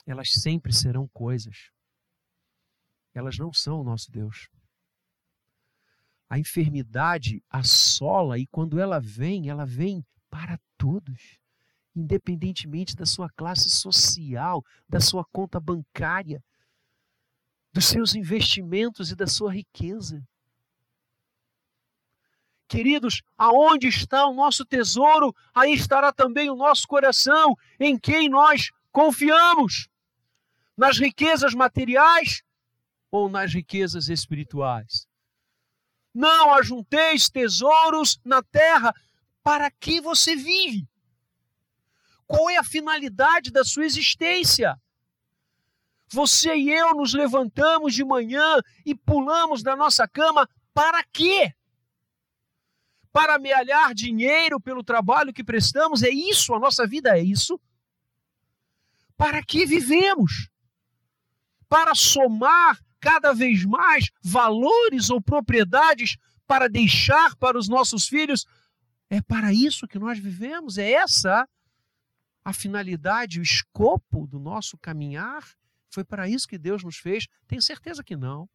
Elas 0.06 0.32
sempre 0.32 0.72
serão 0.72 1.06
coisas 1.08 1.70
elas 3.14 3.38
não 3.38 3.52
são 3.52 3.80
o 3.80 3.84
nosso 3.84 4.10
Deus. 4.10 4.48
A 6.30 6.38
enfermidade 6.38 7.42
assola 7.50 8.38
e 8.38 8.46
quando 8.46 8.78
ela 8.78 9.00
vem, 9.00 9.48
ela 9.48 9.66
vem 9.66 10.06
para 10.30 10.60
todos, 10.78 11.40
independentemente 11.94 12.94
da 12.94 13.04
sua 13.04 13.28
classe 13.28 13.68
social, 13.68 14.64
da 14.88 15.00
sua 15.00 15.24
conta 15.24 15.58
bancária, 15.58 16.40
dos 17.72 17.86
seus 17.86 18.14
investimentos 18.14 19.10
e 19.10 19.16
da 19.16 19.26
sua 19.26 19.52
riqueza. 19.52 20.24
Queridos, 22.68 23.22
aonde 23.36 23.88
está 23.88 24.24
o 24.28 24.32
nosso 24.32 24.64
tesouro, 24.64 25.34
aí 25.52 25.72
estará 25.72 26.12
também 26.12 26.48
o 26.48 26.54
nosso 26.54 26.86
coração, 26.86 27.56
em 27.80 27.98
quem 27.98 28.28
nós 28.28 28.70
confiamos. 28.92 29.88
Nas 30.76 30.96
riquezas 30.96 31.54
materiais 31.54 32.44
ou 33.10 33.28
nas 33.28 33.52
riquezas 33.52 34.08
espirituais. 34.08 35.09
Não 36.14 36.54
ajunteis 36.54 37.28
tesouros 37.28 38.18
na 38.24 38.42
terra 38.42 38.94
para 39.42 39.70
que 39.70 40.00
você 40.00 40.34
vive. 40.34 40.88
Qual 42.26 42.48
é 42.50 42.56
a 42.56 42.64
finalidade 42.64 43.50
da 43.50 43.64
sua 43.64 43.84
existência? 43.84 44.80
Você 46.12 46.54
e 46.56 46.70
eu 46.70 46.94
nos 46.94 47.14
levantamos 47.14 47.94
de 47.94 48.04
manhã 48.04 48.58
e 48.84 48.94
pulamos 48.94 49.62
da 49.62 49.76
nossa 49.76 50.06
cama 50.08 50.48
para 50.74 51.02
quê? 51.04 51.52
Para 53.12 53.34
amealhar 53.34 53.94
dinheiro 53.94 54.60
pelo 54.60 54.84
trabalho 54.84 55.32
que 55.32 55.42
prestamos? 55.42 56.02
É 56.02 56.10
isso? 56.10 56.54
A 56.54 56.58
nossa 56.58 56.86
vida 56.86 57.16
é 57.16 57.22
isso? 57.22 57.60
Para 59.16 59.42
que 59.42 59.66
vivemos? 59.66 60.48
Para 61.68 61.94
somar 61.94 62.78
cada 63.00 63.32
vez 63.32 63.64
mais 63.64 64.10
valores 64.22 65.10
ou 65.10 65.20
propriedades 65.20 66.16
para 66.46 66.68
deixar 66.68 67.34
para 67.36 67.58
os 67.58 67.68
nossos 67.68 68.06
filhos. 68.06 68.46
É 69.08 69.20
para 69.20 69.52
isso 69.52 69.88
que 69.88 69.98
nós 69.98 70.18
vivemos, 70.18 70.78
é 70.78 70.90
essa 70.92 71.48
a 72.44 72.52
finalidade, 72.52 73.38
o 73.38 73.42
escopo 73.42 74.26
do 74.26 74.38
nosso 74.38 74.78
caminhar. 74.78 75.44
Foi 75.90 76.04
para 76.04 76.28
isso 76.28 76.48
que 76.48 76.58
Deus 76.58 76.82
nos 76.82 76.96
fez? 76.96 77.26
Tenho 77.46 77.60
certeza 77.60 78.02
que 78.02 78.16
não. 78.16 78.48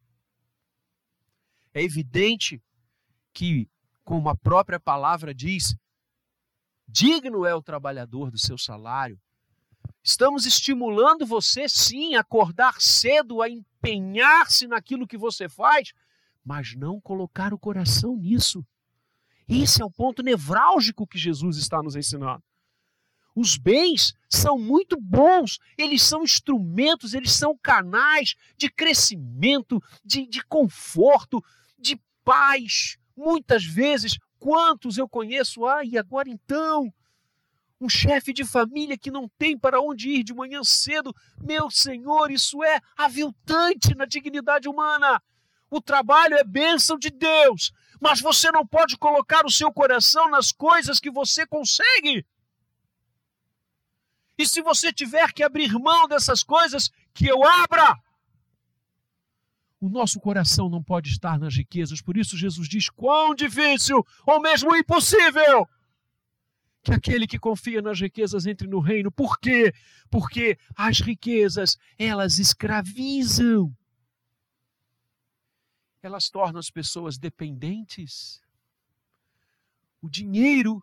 É 1.72 1.82
evidente 1.82 2.62
que, 3.32 3.68
como 4.02 4.28
a 4.28 4.36
própria 4.36 4.80
palavra 4.80 5.34
diz, 5.34 5.76
digno 6.88 7.44
é 7.44 7.54
o 7.54 7.62
trabalhador 7.62 8.30
do 8.30 8.38
seu 8.38 8.56
salário. 8.56 9.20
Estamos 10.06 10.46
estimulando 10.46 11.26
você, 11.26 11.68
sim, 11.68 12.14
a 12.14 12.20
acordar 12.20 12.80
cedo, 12.80 13.42
a 13.42 13.50
empenhar-se 13.50 14.68
naquilo 14.68 15.04
que 15.04 15.18
você 15.18 15.48
faz, 15.48 15.92
mas 16.44 16.76
não 16.76 17.00
colocar 17.00 17.52
o 17.52 17.58
coração 17.58 18.16
nisso. 18.16 18.64
Esse 19.48 19.82
é 19.82 19.84
o 19.84 19.90
ponto 19.90 20.22
nevrálgico 20.22 21.08
que 21.08 21.18
Jesus 21.18 21.56
está 21.56 21.82
nos 21.82 21.96
ensinando. 21.96 22.40
Os 23.34 23.56
bens 23.56 24.14
são 24.30 24.56
muito 24.56 24.96
bons, 25.00 25.58
eles 25.76 26.04
são 26.04 26.22
instrumentos, 26.22 27.12
eles 27.12 27.32
são 27.32 27.58
canais 27.60 28.36
de 28.56 28.70
crescimento, 28.70 29.82
de, 30.04 30.24
de 30.24 30.40
conforto, 30.44 31.44
de 31.76 32.00
paz. 32.24 32.96
Muitas 33.16 33.64
vezes, 33.64 34.16
quantos 34.38 34.98
eu 34.98 35.08
conheço, 35.08 35.66
ah, 35.66 35.84
e 35.84 35.98
agora 35.98 36.28
então? 36.28 36.94
Um 37.80 37.88
chefe 37.88 38.32
de 38.32 38.44
família 38.44 38.96
que 38.96 39.10
não 39.10 39.28
tem 39.38 39.58
para 39.58 39.80
onde 39.80 40.08
ir 40.08 40.22
de 40.22 40.34
manhã 40.34 40.62
cedo. 40.64 41.14
Meu 41.40 41.70
Senhor, 41.70 42.30
isso 42.30 42.62
é 42.64 42.80
aviltante 42.96 43.94
na 43.94 44.04
dignidade 44.06 44.68
humana. 44.68 45.22
O 45.70 45.80
trabalho 45.80 46.36
é 46.36 46.44
bênção 46.44 46.98
de 46.98 47.10
Deus, 47.10 47.72
mas 48.00 48.20
você 48.20 48.50
não 48.50 48.66
pode 48.66 48.96
colocar 48.96 49.44
o 49.44 49.50
seu 49.50 49.72
coração 49.72 50.30
nas 50.30 50.52
coisas 50.52 51.00
que 51.00 51.10
você 51.10 51.46
consegue. 51.46 52.24
E 54.38 54.46
se 54.46 54.62
você 54.62 54.92
tiver 54.92 55.32
que 55.32 55.42
abrir 55.42 55.72
mão 55.72 56.06
dessas 56.06 56.42
coisas, 56.42 56.90
que 57.14 57.26
eu 57.26 57.42
abra. 57.44 57.96
o 59.80 59.88
nosso 59.88 60.20
coração 60.20 60.68
não 60.68 60.82
pode 60.82 61.10
estar 61.10 61.38
nas 61.38 61.54
riquezas. 61.54 62.02
Por 62.02 62.16
isso, 62.16 62.36
Jesus 62.36 62.68
diz: 62.68 62.88
quão 62.90 63.34
difícil, 63.34 64.04
ou 64.26 64.40
mesmo 64.40 64.74
impossível, 64.76 65.66
que 66.86 66.92
aquele 66.92 67.26
que 67.26 67.38
confia 67.38 67.82
nas 67.82 68.00
riquezas 68.00 68.46
entre 68.46 68.68
no 68.68 68.78
reino. 68.78 69.10
Por 69.10 69.40
quê? 69.40 69.74
Porque 70.08 70.56
as 70.76 71.00
riquezas, 71.00 71.76
elas 71.98 72.38
escravizam. 72.38 73.76
Elas 76.00 76.30
tornam 76.30 76.60
as 76.60 76.70
pessoas 76.70 77.18
dependentes. 77.18 78.40
O 80.00 80.08
dinheiro 80.08 80.80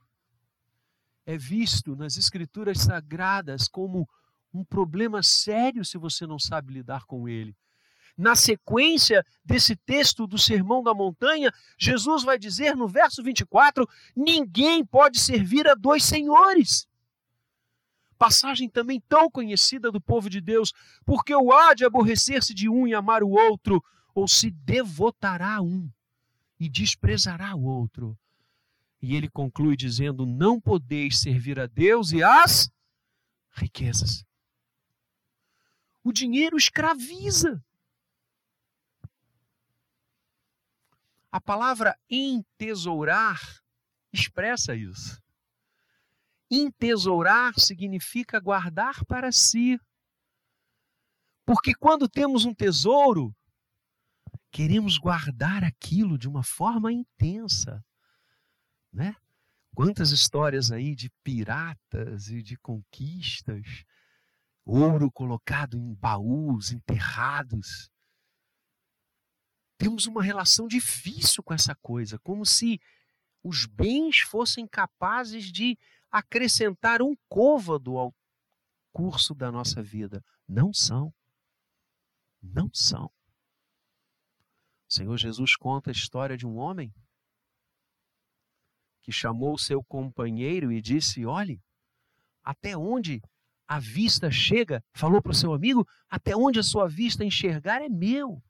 é 1.25 1.37
visto 1.37 1.95
nas 1.95 2.17
escrituras 2.17 2.79
sagradas 2.79 3.69
como 3.69 4.09
um 4.53 4.65
problema 4.65 5.23
sério 5.23 5.85
se 5.85 5.97
você 5.97 6.27
não 6.27 6.37
sabe 6.37 6.73
lidar 6.73 7.05
com 7.05 7.29
ele. 7.29 7.55
Na 8.15 8.36
sequência 8.36 9.26
desse 9.43 9.76
texto 9.76 10.28
do 10.28 10.38
Sermão 10.38 10.84
da 10.84 10.93
Montanha, 10.93 11.52
Jesus 11.78 12.23
vai 12.23 12.38
dizer 12.38 12.76
no 12.76 12.88
verso 12.88 13.23
24: 13.23 13.88
ninguém 14.15 14.86
pode 14.86 15.19
servir 15.19 15.67
a 15.67 15.73
dois 15.73 16.04
senhores. 16.04 16.88
Passagem 18.17 18.69
também 18.69 19.02
tão 19.10 19.30
conhecida 19.30 19.91
do 19.91 19.99
povo 19.99 20.30
de 20.30 20.39
Deus, 20.39 20.71
porque 21.06 21.36
o 21.36 21.52
há 21.52 21.73
de 21.73 21.84
aborrecer-se 21.84 22.54
de 22.54 22.69
um 22.69 22.88
e 22.88 22.93
amar 22.93 23.23
o 23.23 23.30
outro, 23.30 23.84
ou 24.13 24.28
se 24.28 24.52
devotará 24.52 25.56
a 25.56 25.62
um 25.62 25.89
e 26.60 26.69
desprezará 26.69 27.56
o 27.56 27.63
outro. 27.63 28.17
E 29.02 29.15
ele 29.15 29.28
conclui 29.28 29.76
dizendo: 29.76 30.26
Não 30.26 30.62
podeis 30.62 31.19
servir 31.19 31.60
a 31.60 31.65
Deus 31.65 32.12
e 32.12 32.23
às 32.23 32.71
riquezas. 33.52 34.23
O 36.04 36.13
dinheiro 36.13 36.56
escraviza. 36.56 37.63
A 41.33 41.41
palavra 41.41 41.97
entesourar 42.07 43.41
expressa 44.13 44.75
isso. 44.75 45.19
Entesourar 46.47 47.59
significa 47.59 48.39
guardar 48.39 49.03
para 49.05 49.31
si. 49.31 49.79
Porque 51.43 51.73
quando 51.73 52.07
temos 52.07 52.45
um 52.45 52.53
tesouro, 52.53 53.35
queremos 54.51 54.99
guardar 54.99 55.63
aquilo 55.63 56.19
de 56.19 56.29
uma 56.29 56.43
forma 56.43 56.93
intensa, 56.93 57.83
né? 58.93 59.15
Quantas 59.73 60.11
histórias 60.11 60.71
aí 60.71 60.93
de 60.93 61.09
piratas 61.23 62.27
e 62.27 62.43
de 62.43 62.55
conquistas, 62.57 63.83
ouro 64.63 65.11
colocado 65.11 65.79
em 65.79 65.95
baús, 65.95 66.71
enterrados, 66.71 67.89
temos 69.83 70.05
uma 70.05 70.23
relação 70.23 70.65
difícil 70.65 71.43
com 71.43 71.53
essa 71.53 71.75
coisa, 71.75 72.17
como 72.19 72.45
se 72.45 72.79
os 73.43 73.65
bens 73.65 74.19
fossem 74.19 74.65
capazes 74.65 75.51
de 75.51 75.77
acrescentar 76.09 77.01
um 77.01 77.13
côvado 77.27 77.97
ao 77.97 78.15
curso 78.93 79.35
da 79.35 79.51
nossa 79.51 79.83
vida. 79.83 80.23
Não 80.47 80.73
são. 80.73 81.13
Não 82.41 82.69
são. 82.73 83.11
O 84.87 84.93
Senhor 84.93 85.17
Jesus 85.17 85.57
conta 85.57 85.89
a 85.89 85.91
história 85.91 86.37
de 86.37 86.47
um 86.47 86.55
homem 86.55 86.93
que 89.01 89.11
chamou 89.11 89.57
seu 89.57 89.83
companheiro 89.83 90.71
e 90.71 90.81
disse: 90.81 91.25
Olhe, 91.25 91.61
até 92.41 92.77
onde 92.77 93.21
a 93.67 93.79
vista 93.79 94.31
chega, 94.31 94.81
falou 94.93 95.21
para 95.21 95.33
o 95.33 95.35
seu 95.35 95.53
amigo: 95.53 95.85
até 96.09 96.33
onde 96.33 96.57
a 96.57 96.63
sua 96.63 96.87
vista 96.87 97.25
enxergar 97.25 97.81
é 97.81 97.89
meu. 97.89 98.41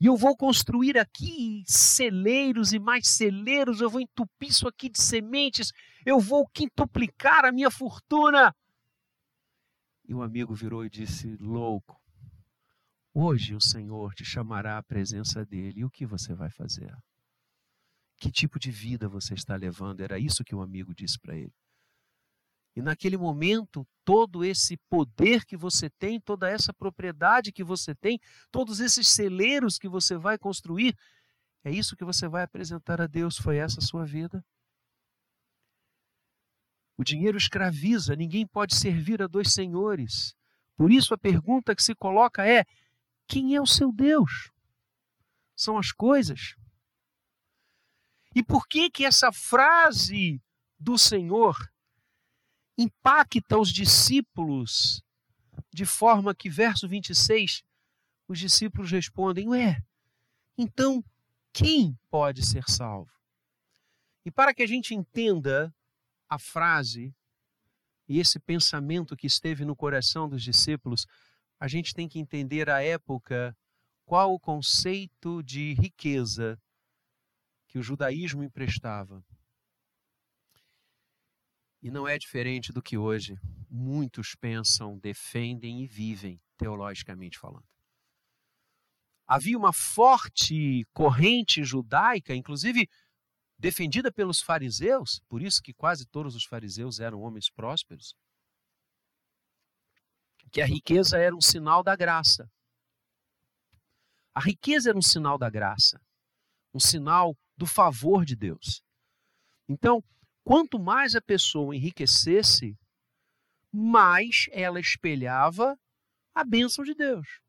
E 0.00 0.06
eu 0.06 0.16
vou 0.16 0.36
construir 0.36 0.96
aqui 0.96 1.64
celeiros 1.66 2.72
e 2.72 2.78
mais 2.78 3.08
celeiros, 3.08 3.80
eu 3.80 3.90
vou 3.90 4.00
entupir 4.00 4.48
isso 4.48 4.68
aqui 4.68 4.88
de 4.88 5.00
sementes, 5.00 5.72
eu 6.06 6.20
vou 6.20 6.46
quintuplicar 6.46 7.44
a 7.44 7.50
minha 7.50 7.70
fortuna. 7.70 8.54
E 10.06 10.14
o 10.14 10.22
amigo 10.22 10.54
virou 10.54 10.84
e 10.84 10.90
disse: 10.90 11.36
Louco, 11.40 12.00
hoje 13.12 13.56
o 13.56 13.60
Senhor 13.60 14.14
te 14.14 14.24
chamará 14.24 14.78
à 14.78 14.82
presença 14.82 15.44
dele, 15.44 15.80
e 15.80 15.84
o 15.84 15.90
que 15.90 16.06
você 16.06 16.32
vai 16.32 16.50
fazer? 16.50 16.96
Que 18.16 18.30
tipo 18.30 18.58
de 18.58 18.70
vida 18.70 19.08
você 19.08 19.34
está 19.34 19.56
levando? 19.56 20.00
Era 20.00 20.18
isso 20.18 20.44
que 20.44 20.54
o 20.54 20.62
amigo 20.62 20.94
disse 20.94 21.18
para 21.18 21.36
ele. 21.36 21.52
E 22.78 22.80
naquele 22.80 23.16
momento, 23.16 23.84
todo 24.04 24.44
esse 24.44 24.76
poder 24.88 25.44
que 25.44 25.56
você 25.56 25.90
tem, 25.90 26.20
toda 26.20 26.48
essa 26.48 26.72
propriedade 26.72 27.50
que 27.50 27.64
você 27.64 27.92
tem, 27.92 28.20
todos 28.52 28.78
esses 28.78 29.08
celeiros 29.08 29.78
que 29.78 29.88
você 29.88 30.16
vai 30.16 30.38
construir, 30.38 30.96
é 31.64 31.72
isso 31.72 31.96
que 31.96 32.04
você 32.04 32.28
vai 32.28 32.44
apresentar 32.44 33.00
a 33.00 33.08
Deus. 33.08 33.36
Foi 33.36 33.56
essa 33.56 33.80
a 33.80 33.82
sua 33.82 34.04
vida? 34.04 34.46
O 36.96 37.02
dinheiro 37.02 37.36
escraviza, 37.36 38.14
ninguém 38.14 38.46
pode 38.46 38.76
servir 38.76 39.20
a 39.20 39.26
dois 39.26 39.52
senhores. 39.52 40.32
Por 40.76 40.92
isso 40.92 41.12
a 41.12 41.18
pergunta 41.18 41.74
que 41.74 41.82
se 41.82 41.96
coloca 41.96 42.46
é: 42.46 42.64
quem 43.26 43.56
é 43.56 43.60
o 43.60 43.66
seu 43.66 43.90
Deus? 43.92 44.52
São 45.56 45.76
as 45.76 45.90
coisas. 45.90 46.54
E 48.36 48.40
por 48.40 48.68
que 48.68 48.88
que 48.88 49.04
essa 49.04 49.32
frase 49.32 50.40
do 50.78 50.96
Senhor 50.96 51.56
impacta 52.78 53.58
os 53.58 53.70
discípulos 53.70 55.02
de 55.74 55.84
forma 55.84 56.34
que, 56.34 56.48
verso 56.48 56.88
26, 56.88 57.64
os 58.28 58.38
discípulos 58.38 58.90
respondem: 58.90 59.48
Ué, 59.48 59.82
então 60.56 61.04
quem 61.52 61.98
pode 62.08 62.46
ser 62.46 62.64
salvo? 62.68 63.10
E 64.24 64.30
para 64.30 64.54
que 64.54 64.62
a 64.62 64.66
gente 64.66 64.94
entenda 64.94 65.74
a 66.28 66.38
frase 66.38 67.14
e 68.08 68.18
esse 68.18 68.38
pensamento 68.38 69.16
que 69.16 69.26
esteve 69.26 69.64
no 69.64 69.76
coração 69.76 70.28
dos 70.28 70.42
discípulos, 70.42 71.06
a 71.60 71.66
gente 71.66 71.92
tem 71.92 72.08
que 72.08 72.18
entender 72.18 72.70
a 72.70 72.82
época, 72.82 73.56
qual 74.06 74.32
o 74.32 74.40
conceito 74.40 75.42
de 75.42 75.74
riqueza 75.74 76.58
que 77.66 77.78
o 77.78 77.82
judaísmo 77.82 78.42
emprestava. 78.42 79.22
E 81.80 81.90
não 81.90 82.08
é 82.08 82.18
diferente 82.18 82.72
do 82.72 82.82
que 82.82 82.98
hoje 82.98 83.36
muitos 83.70 84.34
pensam, 84.34 84.98
defendem 84.98 85.82
e 85.82 85.86
vivem, 85.86 86.40
teologicamente 86.56 87.38
falando. 87.38 87.66
Havia 89.26 89.58
uma 89.58 89.72
forte 89.72 90.84
corrente 90.92 91.62
judaica, 91.62 92.34
inclusive 92.34 92.88
defendida 93.58 94.10
pelos 94.10 94.40
fariseus, 94.40 95.20
por 95.28 95.42
isso 95.42 95.62
que 95.62 95.74
quase 95.74 96.06
todos 96.06 96.34
os 96.34 96.44
fariseus 96.44 96.98
eram 96.98 97.20
homens 97.20 97.50
prósperos, 97.50 98.14
que 100.50 100.62
a 100.62 100.66
riqueza 100.66 101.18
era 101.18 101.36
um 101.36 101.40
sinal 101.40 101.82
da 101.82 101.94
graça. 101.94 102.50
A 104.34 104.40
riqueza 104.40 104.90
era 104.90 104.98
um 104.98 105.02
sinal 105.02 105.36
da 105.36 105.50
graça, 105.50 106.00
um 106.72 106.80
sinal 106.80 107.36
do 107.56 107.66
favor 107.66 108.24
de 108.24 108.34
Deus. 108.34 108.82
Então, 109.68 110.02
Quanto 110.48 110.78
mais 110.78 111.14
a 111.14 111.20
pessoa 111.20 111.76
enriquecesse, 111.76 112.74
mais 113.70 114.46
ela 114.50 114.80
espelhava 114.80 115.78
a 116.34 116.42
bênção 116.42 116.82
de 116.82 116.94
Deus. 116.94 117.42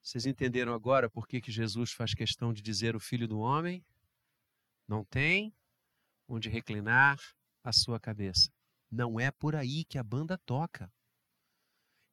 Vocês 0.00 0.24
entenderam 0.24 0.72
agora 0.72 1.10
por 1.10 1.28
que, 1.28 1.42
que 1.42 1.52
Jesus 1.52 1.92
faz 1.92 2.14
questão 2.14 2.54
de 2.54 2.62
dizer 2.62 2.96
o 2.96 3.00
filho 3.00 3.28
do 3.28 3.38
homem 3.38 3.84
não 4.88 5.04
tem 5.04 5.54
onde 6.26 6.48
reclinar 6.48 7.20
a 7.62 7.70
sua 7.70 8.00
cabeça? 8.00 8.50
Não 8.90 9.20
é 9.20 9.30
por 9.30 9.54
aí 9.54 9.84
que 9.84 9.98
a 9.98 10.02
banda 10.02 10.38
toca. 10.38 10.90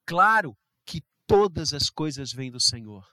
Claro 0.05 0.53
que 0.85 1.01
todas 1.25 1.71
as 1.71 1.89
coisas 1.89 2.33
vêm 2.33 2.51
do 2.51 2.59
Senhor. 2.59 3.09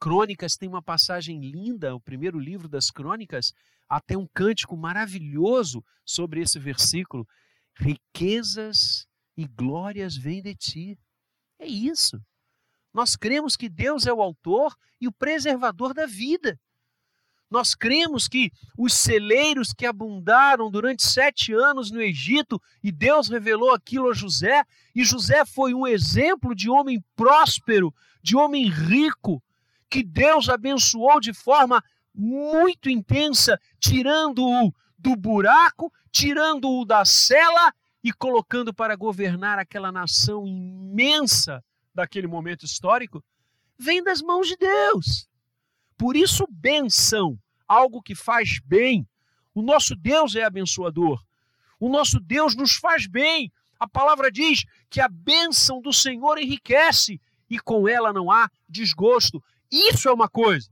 Crônicas 0.00 0.56
tem 0.56 0.70
uma 0.70 0.82
passagem 0.82 1.38
linda, 1.50 1.94
o 1.94 2.00
primeiro 2.00 2.38
livro 2.38 2.66
das 2.66 2.90
Crônicas, 2.90 3.52
até 3.88 4.16
um 4.16 4.26
cântico 4.26 4.76
maravilhoso 4.76 5.84
sobre 6.04 6.40
esse 6.40 6.58
versículo. 6.58 7.26
Riquezas 7.76 9.06
e 9.36 9.46
glórias 9.46 10.16
vêm 10.16 10.42
de 10.42 10.54
ti. 10.54 10.98
É 11.58 11.66
isso. 11.66 12.20
Nós 12.92 13.16
cremos 13.16 13.56
que 13.56 13.68
Deus 13.68 14.06
é 14.06 14.12
o 14.12 14.22
autor 14.22 14.76
e 15.00 15.08
o 15.08 15.12
preservador 15.12 15.92
da 15.92 16.06
vida. 16.06 16.58
Nós 17.50 17.74
cremos 17.74 18.26
que 18.26 18.50
os 18.76 18.94
celeiros 18.94 19.72
que 19.72 19.86
abundaram 19.86 20.70
durante 20.70 21.06
sete 21.06 21.52
anos 21.52 21.90
no 21.90 22.00
Egito 22.00 22.60
e 22.82 22.90
Deus 22.90 23.28
revelou 23.28 23.72
aquilo 23.72 24.10
a 24.10 24.14
José, 24.14 24.64
e 24.94 25.04
José 25.04 25.44
foi 25.44 25.74
um 25.74 25.86
exemplo 25.86 26.54
de 26.54 26.68
homem 26.70 27.00
próspero, 27.14 27.94
de 28.22 28.36
homem 28.36 28.68
rico, 28.68 29.42
que 29.88 30.02
Deus 30.02 30.48
abençoou 30.48 31.20
de 31.20 31.32
forma 31.32 31.82
muito 32.14 32.88
intensa, 32.88 33.58
tirando-o 33.80 34.72
do 34.98 35.16
buraco, 35.16 35.92
tirando-o 36.10 36.84
da 36.84 37.04
cela 37.04 37.74
e 38.02 38.12
colocando 38.12 38.72
para 38.72 38.94
governar 38.94 39.58
aquela 39.58 39.90
nação 39.90 40.46
imensa 40.46 41.62
daquele 41.94 42.26
momento 42.26 42.64
histórico. 42.64 43.22
vem 43.76 44.02
das 44.02 44.22
mãos 44.22 44.46
de 44.46 44.56
Deus. 44.56 45.28
Por 45.98 46.16
isso, 46.16 46.46
benção, 46.48 47.36
algo 47.66 48.02
que 48.02 48.14
faz 48.14 48.60
bem. 48.64 49.06
O 49.54 49.62
nosso 49.62 49.96
Deus 49.96 50.36
é 50.36 50.44
abençoador. 50.44 51.22
O 51.78 51.88
nosso 51.88 52.20
Deus 52.20 52.54
nos 52.54 52.76
faz 52.76 53.06
bem. 53.06 53.52
A 53.78 53.88
palavra 53.88 54.30
diz 54.30 54.64
que 54.88 55.00
a 55.00 55.08
bênção 55.08 55.80
do 55.80 55.92
Senhor 55.92 56.38
enriquece 56.38 57.20
e 57.50 57.58
com 57.58 57.88
ela 57.88 58.12
não 58.12 58.30
há 58.30 58.48
desgosto. 58.68 59.42
Isso 59.70 60.08
é 60.08 60.12
uma 60.12 60.28
coisa. 60.28 60.70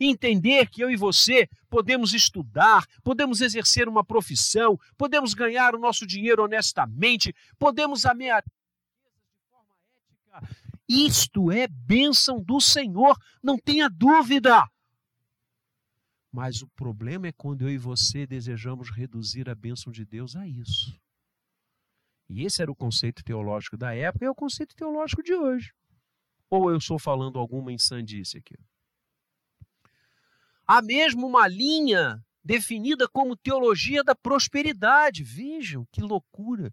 Entender 0.00 0.68
que 0.68 0.82
eu 0.82 0.90
e 0.90 0.96
você 0.96 1.48
podemos 1.68 2.14
estudar, 2.14 2.86
podemos 3.02 3.40
exercer 3.40 3.88
uma 3.88 4.04
profissão, 4.04 4.78
podemos 4.96 5.34
ganhar 5.34 5.74
o 5.74 5.78
nosso 5.78 6.06
dinheiro 6.06 6.44
honestamente, 6.44 7.34
podemos 7.58 8.06
ameaçar 8.06 8.44
de 8.44 9.50
forma 9.50 9.74
ética. 9.96 10.56
Isto 10.88 11.50
é 11.50 11.66
bênção 11.66 12.42
do 12.42 12.60
Senhor, 12.60 13.16
não 13.42 13.58
tenha 13.58 13.88
dúvida. 13.88 14.68
Mas 16.30 16.62
o 16.62 16.68
problema 16.68 17.26
é 17.26 17.32
quando 17.32 17.62
eu 17.62 17.70
e 17.70 17.78
você 17.78 18.26
desejamos 18.26 18.90
reduzir 18.90 19.48
a 19.48 19.54
bênção 19.54 19.90
de 19.92 20.04
Deus 20.04 20.36
a 20.36 20.46
isso. 20.46 20.98
E 22.28 22.44
esse 22.44 22.60
era 22.60 22.70
o 22.70 22.76
conceito 22.76 23.24
teológico 23.24 23.76
da 23.76 23.94
época 23.94 24.24
e 24.24 24.28
é 24.28 24.30
o 24.30 24.34
conceito 24.34 24.76
teológico 24.76 25.22
de 25.22 25.34
hoje. 25.34 25.72
Ou 26.50 26.70
eu 26.70 26.76
estou 26.76 26.98
falando 26.98 27.38
alguma 27.38 27.72
insandice 27.72 28.38
aqui? 28.38 28.54
Há 30.70 30.82
mesmo 30.82 31.26
uma 31.26 31.48
linha 31.48 32.22
definida 32.44 33.08
como 33.08 33.34
teologia 33.34 34.04
da 34.04 34.14
prosperidade. 34.14 35.24
Vejam 35.24 35.86
que 35.90 36.02
loucura. 36.02 36.70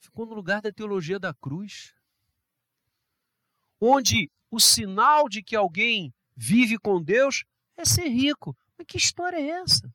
Ficou 0.00 0.24
no 0.24 0.32
lugar 0.32 0.62
da 0.62 0.72
teologia 0.72 1.18
da 1.18 1.34
cruz. 1.34 1.92
Onde 3.78 4.30
o 4.50 4.58
sinal 4.58 5.28
de 5.28 5.42
que 5.42 5.54
alguém 5.54 6.10
vive 6.34 6.78
com 6.78 7.02
Deus 7.02 7.44
é 7.76 7.84
ser 7.84 8.08
rico. 8.08 8.56
Mas 8.78 8.86
que 8.86 8.96
história 8.96 9.36
é 9.36 9.48
essa? 9.60 9.94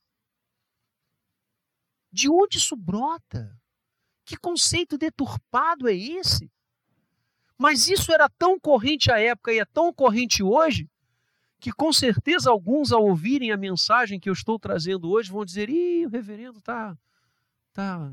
De 2.12 2.30
onde 2.30 2.60
isso 2.60 2.76
brota? 2.76 3.60
Que 4.26 4.38
conceito 4.38 4.96
deturpado 4.96 5.90
é 5.90 5.96
esse? 5.96 6.52
Mas 7.58 7.88
isso 7.88 8.14
era 8.14 8.30
tão 8.30 8.60
corrente 8.60 9.12
à 9.12 9.20
época 9.20 9.52
e 9.52 9.58
é 9.58 9.66
tão 9.66 9.92
corrente 9.92 10.44
hoje 10.44 10.88
que 11.62 11.72
com 11.72 11.94
certeza 11.94 12.50
alguns 12.50 12.92
ao 12.92 13.06
ouvirem 13.06 13.52
a 13.52 13.56
mensagem 13.56 14.20
que 14.20 14.28
eu 14.28 14.34
estou 14.34 14.58
trazendo 14.58 15.08
hoje 15.12 15.32
vão 15.32 15.46
dizer: 15.46 15.70
"Ih, 15.70 16.08
o 16.08 16.10
reverendo 16.10 16.60
tá 16.60 16.98
tá 17.72 18.12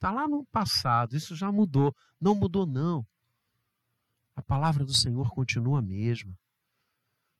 tá 0.00 0.10
lá 0.10 0.26
no 0.26 0.44
passado, 0.46 1.16
isso 1.16 1.36
já 1.36 1.52
mudou". 1.52 1.94
Não 2.20 2.34
mudou 2.34 2.66
não. 2.66 3.06
A 4.34 4.42
palavra 4.42 4.84
do 4.84 4.92
Senhor 4.92 5.30
continua 5.30 5.78
a 5.78 5.82
mesma. 5.82 6.36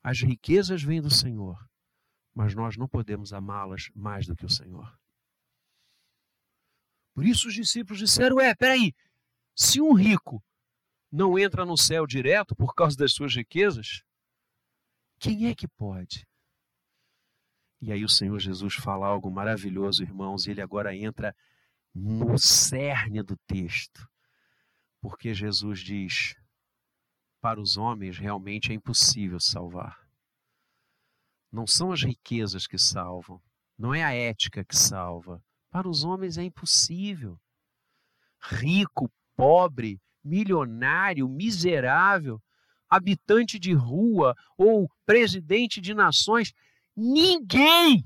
As 0.01 0.21
riquezas 0.21 0.81
vêm 0.81 1.03
do 1.03 1.11
Senhor, 1.11 1.69
mas 2.33 2.55
nós 2.55 2.77
não 2.77 2.87
podemos 2.87 3.33
amá-las 3.33 3.91
mais 3.97 4.29
do 4.29 4.37
que 4.37 4.47
o 4.47 4.51
Senhor. 4.51 4.97
Por 7.13 7.27
isso 7.27 7.49
os 7.49 7.55
discípulos 7.55 7.99
disseram: 7.99 8.39
"É, 8.41 8.55
peraí, 8.55 8.95
se 9.57 9.81
um 9.81 9.93
rico 9.93 10.41
não 11.11 11.37
entra 11.37 11.67
no 11.67 11.77
céu 11.77 12.07
direto 12.07 12.55
por 12.55 12.77
causa 12.77 12.97
das 12.97 13.13
suas 13.13 13.35
riquezas, 13.35 14.05
quem 15.23 15.47
é 15.47 15.55
que 15.55 15.69
pode? 15.69 16.27
E 17.81 17.93
aí 17.93 18.05
o 18.05 18.09
Senhor 18.09 18.41
Jesus 18.41 18.75
fala 18.75 19.07
algo 19.07 19.31
maravilhoso, 19.31 20.03
irmãos, 20.03 20.47
e 20.47 20.51
ele 20.51 20.61
agora 20.61 20.97
entra 20.97 21.33
no 21.95 22.37
cerne 22.37 23.23
do 23.23 23.37
texto. 23.47 24.05
Porque 25.01 25.33
Jesus 25.33 25.79
diz: 25.79 26.35
para 27.41 27.61
os 27.61 27.77
homens 27.77 28.19
realmente 28.19 28.73
é 28.73 28.75
impossível 28.75 29.39
salvar. 29.39 29.97
Não 31.53 31.69
são 31.69 31.93
as 31.93 32.03
riquezas 32.03 32.67
que 32.67 32.79
salvam, 32.79 33.41
não 33.79 33.95
é 33.95 34.03
a 34.03 34.13
ética 34.13 34.65
que 34.65 34.77
salva. 34.77 35.41
Para 35.71 35.89
os 35.89 36.03
homens 36.03 36.37
é 36.37 36.43
impossível. 36.43 37.39
Rico, 38.41 39.09
pobre, 39.37 40.03
milionário, 40.25 41.29
miserável, 41.29 42.43
habitante 42.93 43.59
de 43.59 43.73
rua 43.73 44.37
ou 44.55 44.87
presidente 45.07 45.81
de 45.81 45.95
nações, 45.95 46.53
ninguém 46.95 48.05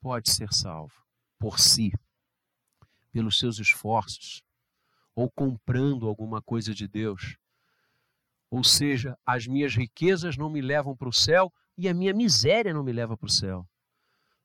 pode 0.00 0.32
ser 0.32 0.50
salvo 0.50 0.94
por 1.38 1.60
si, 1.60 1.92
pelos 3.12 3.38
seus 3.38 3.58
esforços, 3.58 4.42
ou 5.14 5.30
comprando 5.30 6.08
alguma 6.08 6.40
coisa 6.40 6.74
de 6.74 6.88
Deus. 6.88 7.36
Ou 8.50 8.64
seja, 8.64 9.14
as 9.26 9.46
minhas 9.46 9.74
riquezas 9.74 10.38
não 10.38 10.48
me 10.48 10.62
levam 10.62 10.96
para 10.96 11.08
o 11.08 11.12
céu 11.12 11.52
e 11.76 11.90
a 11.90 11.94
minha 11.94 12.14
miséria 12.14 12.72
não 12.72 12.82
me 12.82 12.92
leva 12.92 13.14
para 13.14 13.26
o 13.26 13.30
céu. 13.30 13.68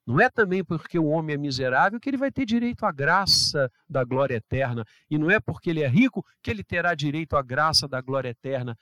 Não 0.07 0.21
é 0.21 0.29
também 0.29 0.63
porque 0.63 0.97
o 0.97 1.07
homem 1.07 1.33
é 1.33 1.37
miserável 1.37 1.99
que 1.99 2.09
ele 2.09 2.15
vai 2.15 2.31
ter 2.31 2.45
direito 2.45 2.85
à 2.85 2.93
graça 2.93 3.69
da 3.89 4.05
glória 4.05 4.35
eterna. 4.35 4.85
E 5.09 5.17
não 5.17 5.29
é 5.29 5.37
porque 5.37 5.69
ele 5.69 5.81
é 5.83 5.87
rico 5.87 6.25
que 6.41 6.49
ele 6.49 6.63
terá 6.63 6.95
direito 6.95 7.35
à 7.35 7.41
graça 7.41 7.89
da 7.89 7.99
glória 7.99 8.29
eterna. 8.29 8.79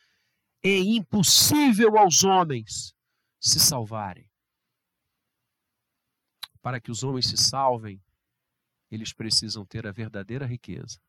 É 0.63 0.77
impossível 0.77 1.97
aos 1.97 2.23
homens 2.23 2.93
se 3.39 3.59
salvarem. 3.59 4.29
Para 6.61 6.79
que 6.79 6.91
os 6.91 7.03
homens 7.03 7.27
se 7.27 7.37
salvem, 7.37 7.99
eles 8.91 9.11
precisam 9.11 9.65
ter 9.65 9.87
a 9.87 9.91
verdadeira 9.91 10.45
riqueza. 10.45 10.99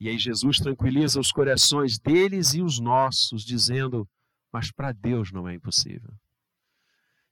E 0.00 0.08
aí 0.08 0.18
Jesus 0.18 0.58
tranquiliza 0.58 1.20
os 1.20 1.30
corações 1.30 2.00
deles 2.00 2.52
e 2.52 2.62
os 2.62 2.80
nossos, 2.80 3.44
dizendo: 3.44 4.08
Mas 4.52 4.72
para 4.72 4.90
Deus 4.90 5.30
não 5.30 5.48
é 5.48 5.54
impossível. 5.54 6.12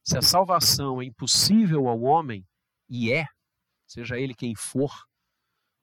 Se 0.04 0.18
a 0.18 0.22
salvação 0.22 1.00
é 1.00 1.04
impossível 1.04 1.86
ao 1.86 2.00
homem, 2.02 2.44
e 2.88 3.12
é, 3.12 3.26
seja 3.86 4.18
ele 4.18 4.34
quem 4.34 4.54
for, 4.54 4.90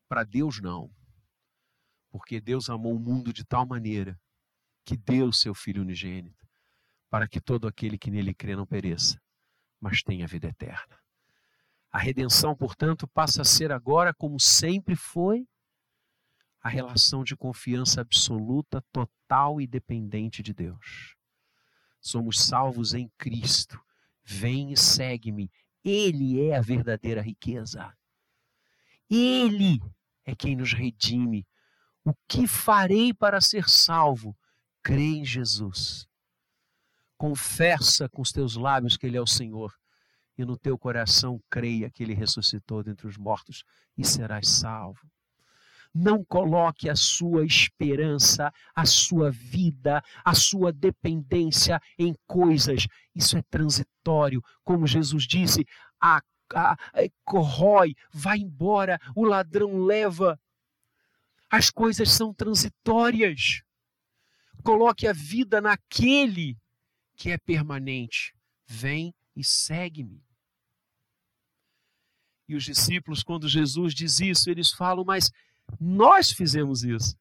para 0.09 0.25
Deus 0.25 0.59
não. 0.59 0.91
Porque 2.09 2.41
Deus 2.41 2.69
amou 2.69 2.95
o 2.95 2.99
mundo 2.99 3.31
de 3.31 3.45
tal 3.45 3.65
maneira 3.65 4.19
que 4.83 4.97
deu 4.97 5.31
seu 5.31 5.55
Filho 5.55 5.83
unigênito, 5.83 6.45
para 7.09 7.29
que 7.29 7.39
todo 7.39 7.67
aquele 7.67 7.97
que 7.97 8.11
nele 8.11 8.33
crê 8.33 8.55
não 8.55 8.65
pereça, 8.65 9.21
mas 9.79 10.03
tenha 10.03 10.27
vida 10.27 10.47
eterna. 10.47 10.99
A 11.89 11.97
redenção, 11.97 12.55
portanto, 12.55 13.07
passa 13.07 13.41
a 13.41 13.45
ser 13.45 13.71
agora, 13.71 14.13
como 14.13 14.39
sempre 14.39 14.95
foi, 14.95 15.47
a 16.61 16.67
relação 16.67 17.23
de 17.23 17.37
confiança 17.37 18.01
absoluta, 18.01 18.83
total 18.91 19.61
e 19.61 19.65
dependente 19.65 20.43
de 20.43 20.53
Deus. 20.53 21.15
Somos 22.01 22.41
salvos 22.41 22.93
em 22.93 23.09
Cristo 23.17 23.79
Vem 24.31 24.71
e 24.71 24.77
segue-me. 24.77 25.51
Ele 25.83 26.39
é 26.39 26.55
a 26.55 26.61
verdadeira 26.61 27.19
riqueza. 27.19 27.91
Ele 29.09 29.81
é 30.23 30.35
quem 30.35 30.55
nos 30.55 30.71
redime. 30.71 31.47
O 32.05 32.13
que 32.27 32.47
farei 32.47 33.11
para 33.11 33.41
ser 33.41 33.67
salvo? 33.67 34.37
Crê 34.83 35.15
em 35.15 35.25
Jesus. 35.25 36.07
Confessa 37.17 38.07
com 38.07 38.21
os 38.21 38.31
teus 38.31 38.55
lábios 38.55 38.95
que 38.95 39.07
Ele 39.07 39.17
é 39.17 39.21
o 39.21 39.25
Senhor 39.25 39.75
e 40.37 40.45
no 40.45 40.55
teu 40.55 40.77
coração 40.77 41.41
creia 41.49 41.89
que 41.89 42.03
Ele 42.03 42.13
ressuscitou 42.13 42.83
dentre 42.83 43.07
os 43.07 43.17
mortos 43.17 43.63
e 43.97 44.05
serás 44.05 44.47
salvo. 44.47 45.09
Não 45.93 46.23
coloque 46.23 46.89
a 46.89 46.95
sua 46.95 47.45
esperança, 47.45 48.53
a 48.75 48.85
sua 48.85 49.31
vida, 49.31 50.03
a 50.23 50.35
sua 50.35 50.71
dependência 50.71 51.81
em 51.97 52.15
coisas. 52.27 52.85
Isso 53.15 53.37
é 53.37 53.41
transitório. 53.49 54.41
Como 54.63 54.85
Jesus 54.85 55.25
disse, 55.25 55.65
a, 55.99 56.21
a, 56.53 56.73
a, 56.73 56.77
corrói, 57.23 57.95
vai 58.13 58.37
embora, 58.37 58.99
o 59.15 59.25
ladrão 59.25 59.83
leva. 59.83 60.39
As 61.49 61.71
coisas 61.71 62.11
são 62.11 62.33
transitórias. 62.33 63.61
Coloque 64.63 65.07
a 65.07 65.13
vida 65.13 65.59
naquele 65.59 66.55
que 67.15 67.31
é 67.31 67.37
permanente. 67.37 68.35
Vem 68.67 69.13
e 69.35 69.43
segue-me. 69.43 70.23
E 72.47 72.55
os 72.55 72.63
discípulos, 72.63 73.21
quando 73.21 73.47
Jesus 73.47 73.93
diz 73.93 74.19
isso, 74.19 74.49
eles 74.49 74.71
falam, 74.71 75.05
mas 75.05 75.31
nós 75.79 76.31
fizemos 76.31 76.83
isso. 76.83 77.17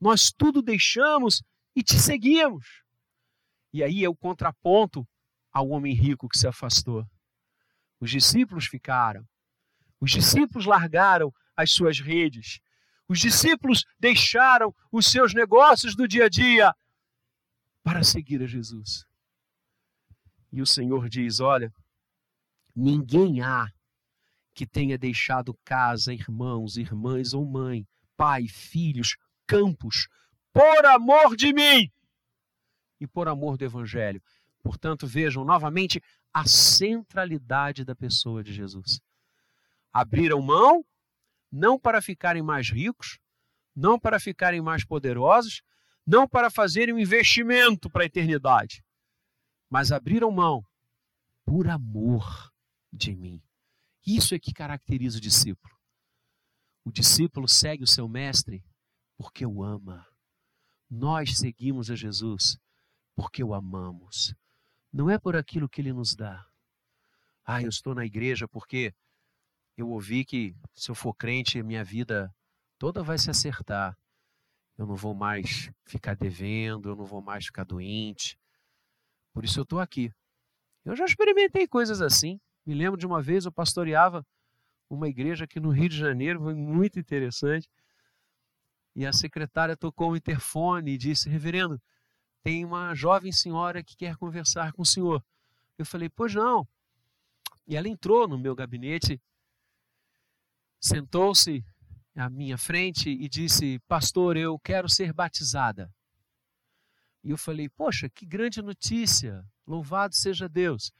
Nós 0.00 0.30
tudo 0.30 0.62
deixamos 0.62 1.42
e 1.74 1.82
te 1.82 1.98
seguimos. 1.98 2.82
E 3.72 3.82
aí 3.82 4.04
é 4.04 4.08
o 4.08 4.16
contraponto 4.16 5.06
ao 5.52 5.68
homem 5.68 5.94
rico 5.94 6.28
que 6.28 6.38
se 6.38 6.46
afastou. 6.46 7.06
Os 8.00 8.10
discípulos 8.10 8.66
ficaram. 8.66 9.26
Os 10.00 10.10
discípulos 10.10 10.66
largaram 10.66 11.32
as 11.56 11.72
suas 11.72 11.98
redes. 11.98 12.60
Os 13.08 13.18
discípulos 13.18 13.84
deixaram 13.98 14.74
os 14.92 15.06
seus 15.06 15.32
negócios 15.32 15.94
do 15.96 16.06
dia 16.06 16.26
a 16.26 16.28
dia 16.28 16.74
para 17.82 18.02
seguir 18.02 18.42
a 18.42 18.46
Jesus. 18.46 19.06
E 20.52 20.60
o 20.60 20.66
Senhor 20.66 21.08
diz: 21.08 21.40
Olha, 21.40 21.72
ninguém 22.74 23.40
há 23.42 23.68
que 24.56 24.66
tenha 24.66 24.96
deixado 24.96 25.52
casa, 25.62 26.14
irmãos, 26.14 26.78
irmãs 26.78 27.34
ou 27.34 27.44
mãe, 27.44 27.86
pai, 28.16 28.48
filhos, 28.48 29.18
campos, 29.46 30.08
por 30.50 30.86
amor 30.86 31.36
de 31.36 31.52
mim 31.52 31.92
e 32.98 33.06
por 33.06 33.28
amor 33.28 33.58
do 33.58 33.66
Evangelho. 33.66 34.22
Portanto, 34.62 35.06
vejam 35.06 35.44
novamente 35.44 36.02
a 36.32 36.46
centralidade 36.46 37.84
da 37.84 37.94
pessoa 37.94 38.42
de 38.42 38.54
Jesus. 38.54 38.98
Abriram 39.92 40.40
mão, 40.40 40.82
não 41.52 41.78
para 41.78 42.00
ficarem 42.00 42.42
mais 42.42 42.70
ricos, 42.70 43.18
não 43.74 44.00
para 44.00 44.18
ficarem 44.18 44.62
mais 44.62 44.86
poderosos, 44.86 45.62
não 46.06 46.26
para 46.26 46.50
fazerem 46.50 46.94
um 46.94 46.98
investimento 46.98 47.90
para 47.90 48.04
a 48.04 48.06
eternidade, 48.06 48.82
mas 49.68 49.92
abriram 49.92 50.30
mão 50.30 50.64
por 51.44 51.68
amor 51.68 52.50
de 52.90 53.14
mim. 53.14 53.42
Isso 54.06 54.36
é 54.36 54.38
que 54.38 54.52
caracteriza 54.52 55.18
o 55.18 55.20
discípulo. 55.20 55.74
O 56.84 56.92
discípulo 56.92 57.48
segue 57.48 57.82
o 57.82 57.88
seu 57.88 58.08
mestre 58.08 58.64
porque 59.16 59.44
o 59.44 59.64
ama. 59.64 60.06
Nós 60.88 61.36
seguimos 61.36 61.90
a 61.90 61.96
Jesus 61.96 62.56
porque 63.16 63.42
o 63.42 63.52
amamos. 63.52 64.32
Não 64.92 65.10
é 65.10 65.18
por 65.18 65.34
aquilo 65.34 65.68
que 65.68 65.80
ele 65.80 65.92
nos 65.92 66.14
dá. 66.14 66.46
Ah, 67.44 67.60
eu 67.60 67.68
estou 67.68 67.94
na 67.94 68.04
igreja 68.04 68.46
porque 68.46 68.94
eu 69.76 69.88
ouvi 69.88 70.24
que 70.24 70.54
se 70.72 70.90
eu 70.90 70.94
for 70.94 71.12
crente, 71.12 71.60
minha 71.62 71.82
vida 71.82 72.32
toda 72.78 73.02
vai 73.02 73.18
se 73.18 73.28
acertar. 73.28 73.98
Eu 74.78 74.86
não 74.86 74.94
vou 74.94 75.14
mais 75.14 75.70
ficar 75.84 76.14
devendo, 76.14 76.90
eu 76.90 76.96
não 76.96 77.04
vou 77.04 77.20
mais 77.20 77.46
ficar 77.46 77.64
doente. 77.64 78.38
Por 79.32 79.44
isso 79.44 79.58
eu 79.58 79.64
estou 79.64 79.80
aqui. 79.80 80.12
Eu 80.84 80.94
já 80.94 81.04
experimentei 81.04 81.66
coisas 81.66 82.00
assim. 82.00 82.40
Me 82.66 82.74
lembro 82.74 82.98
de 82.98 83.06
uma 83.06 83.22
vez 83.22 83.44
eu 83.44 83.52
pastoreava 83.52 84.26
uma 84.90 85.08
igreja 85.08 85.44
aqui 85.44 85.60
no 85.60 85.70
Rio 85.70 85.88
de 85.88 85.96
Janeiro, 85.96 86.40
foi 86.40 86.54
muito 86.54 86.98
interessante. 86.98 87.70
E 88.94 89.06
a 89.06 89.12
secretária 89.12 89.76
tocou 89.76 90.10
o 90.10 90.16
interfone 90.16 90.92
e 90.92 90.98
disse: 90.98 91.28
Reverendo, 91.28 91.80
tem 92.42 92.64
uma 92.64 92.94
jovem 92.94 93.30
senhora 93.30 93.84
que 93.84 93.96
quer 93.96 94.16
conversar 94.16 94.72
com 94.72 94.82
o 94.82 94.86
senhor. 94.86 95.24
Eu 95.78 95.86
falei: 95.86 96.08
Pois 96.08 96.34
não. 96.34 96.66
E 97.66 97.76
ela 97.76 97.88
entrou 97.88 98.26
no 98.26 98.38
meu 98.38 98.54
gabinete, 98.54 99.20
sentou-se 100.80 101.64
à 102.16 102.28
minha 102.28 102.58
frente 102.58 103.10
e 103.10 103.28
disse: 103.28 103.78
Pastor, 103.86 104.36
eu 104.36 104.58
quero 104.58 104.88
ser 104.88 105.12
batizada. 105.12 105.92
E 107.22 107.30
eu 107.30 107.36
falei: 107.38 107.68
Poxa, 107.68 108.08
que 108.08 108.26
grande 108.26 108.62
notícia! 108.62 109.44
Louvado 109.66 110.14
seja 110.14 110.48
Deus. 110.48 110.92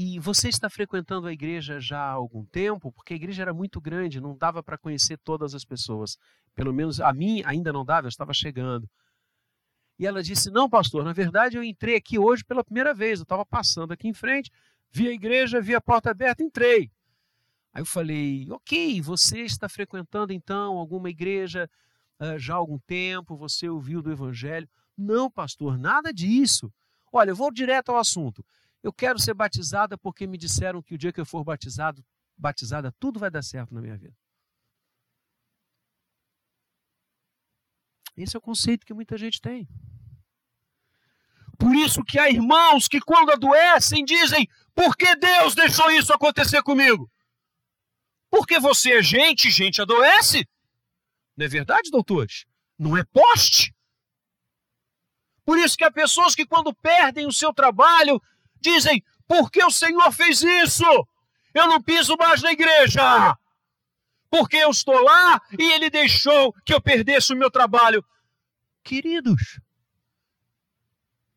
E 0.00 0.20
você 0.20 0.48
está 0.48 0.70
frequentando 0.70 1.26
a 1.26 1.32
igreja 1.32 1.80
já 1.80 1.98
há 1.98 2.12
algum 2.12 2.44
tempo? 2.44 2.92
Porque 2.92 3.14
a 3.14 3.16
igreja 3.16 3.42
era 3.42 3.52
muito 3.52 3.80
grande, 3.80 4.20
não 4.20 4.36
dava 4.36 4.62
para 4.62 4.78
conhecer 4.78 5.18
todas 5.18 5.56
as 5.56 5.64
pessoas. 5.64 6.16
Pelo 6.54 6.72
menos 6.72 7.00
a 7.00 7.12
mim 7.12 7.42
ainda 7.44 7.72
não 7.72 7.84
dava, 7.84 8.06
eu 8.06 8.08
estava 8.08 8.32
chegando. 8.32 8.88
E 9.98 10.06
ela 10.06 10.22
disse: 10.22 10.52
Não, 10.52 10.70
pastor, 10.70 11.04
na 11.04 11.12
verdade 11.12 11.56
eu 11.56 11.64
entrei 11.64 11.96
aqui 11.96 12.16
hoje 12.16 12.44
pela 12.44 12.62
primeira 12.62 12.94
vez. 12.94 13.18
Eu 13.18 13.24
estava 13.24 13.44
passando 13.44 13.92
aqui 13.92 14.06
em 14.06 14.14
frente, 14.14 14.52
vi 14.88 15.08
a 15.08 15.12
igreja, 15.12 15.60
vi 15.60 15.74
a 15.74 15.80
porta 15.80 16.12
aberta, 16.12 16.44
entrei. 16.44 16.92
Aí 17.72 17.82
eu 17.82 17.86
falei: 17.86 18.46
Ok, 18.52 19.00
você 19.02 19.40
está 19.40 19.68
frequentando 19.68 20.32
então 20.32 20.76
alguma 20.78 21.10
igreja 21.10 21.68
já 22.36 22.54
há 22.54 22.56
algum 22.56 22.78
tempo? 22.78 23.36
Você 23.36 23.68
ouviu 23.68 24.00
do 24.00 24.12
evangelho? 24.12 24.68
Não, 24.96 25.28
pastor, 25.28 25.76
nada 25.76 26.12
disso. 26.12 26.72
Olha, 27.12 27.30
eu 27.30 27.36
vou 27.36 27.50
direto 27.50 27.88
ao 27.88 27.98
assunto. 27.98 28.44
Eu 28.82 28.92
quero 28.92 29.18
ser 29.18 29.34
batizada 29.34 29.98
porque 29.98 30.26
me 30.26 30.38
disseram 30.38 30.82
que 30.82 30.94
o 30.94 30.98
dia 30.98 31.12
que 31.12 31.20
eu 31.20 31.26
for 31.26 31.42
batizado, 31.42 32.04
batizada, 32.36 32.92
tudo 32.98 33.18
vai 33.18 33.30
dar 33.30 33.42
certo 33.42 33.74
na 33.74 33.80
minha 33.80 33.96
vida. 33.96 34.16
Esse 38.16 38.36
é 38.36 38.38
o 38.38 38.42
conceito 38.42 38.84
que 38.84 38.94
muita 38.94 39.16
gente 39.16 39.40
tem. 39.40 39.68
Por 41.58 41.74
isso 41.74 42.04
que 42.04 42.18
há 42.18 42.30
irmãos 42.30 42.86
que 42.86 43.00
quando 43.00 43.32
adoecem 43.32 44.04
dizem: 44.04 44.48
"Por 44.74 44.96
que 44.96 45.14
Deus 45.16 45.54
deixou 45.54 45.90
isso 45.90 46.12
acontecer 46.12 46.62
comigo?" 46.62 47.10
Porque 48.30 48.58
você 48.60 48.98
é 48.98 49.02
gente, 49.02 49.50
gente 49.50 49.80
adoece. 49.80 50.46
Não 51.36 51.46
é 51.46 51.48
verdade, 51.48 51.90
doutores? 51.90 52.44
Não 52.78 52.96
é 52.96 53.04
poste. 53.04 53.74
Por 55.44 55.58
isso 55.58 55.76
que 55.76 55.84
há 55.84 55.90
pessoas 55.90 56.34
que 56.34 56.44
quando 56.44 56.74
perdem 56.74 57.26
o 57.26 57.32
seu 57.32 57.54
trabalho, 57.54 58.20
dizem: 58.60 59.02
por 59.26 59.50
que 59.50 59.62
o 59.62 59.70
Senhor 59.70 60.10
fez 60.12 60.42
isso? 60.42 60.84
Eu 61.52 61.66
não 61.66 61.82
piso 61.82 62.16
mais 62.16 62.42
na 62.42 62.52
igreja. 62.52 63.36
Porque 64.30 64.56
eu 64.56 64.70
estou 64.70 65.00
lá 65.02 65.40
e 65.58 65.72
ele 65.72 65.90
deixou 65.90 66.52
que 66.64 66.72
eu 66.72 66.80
perdesse 66.80 67.32
o 67.32 67.36
meu 67.36 67.50
trabalho. 67.50 68.04
Queridos, 68.82 69.60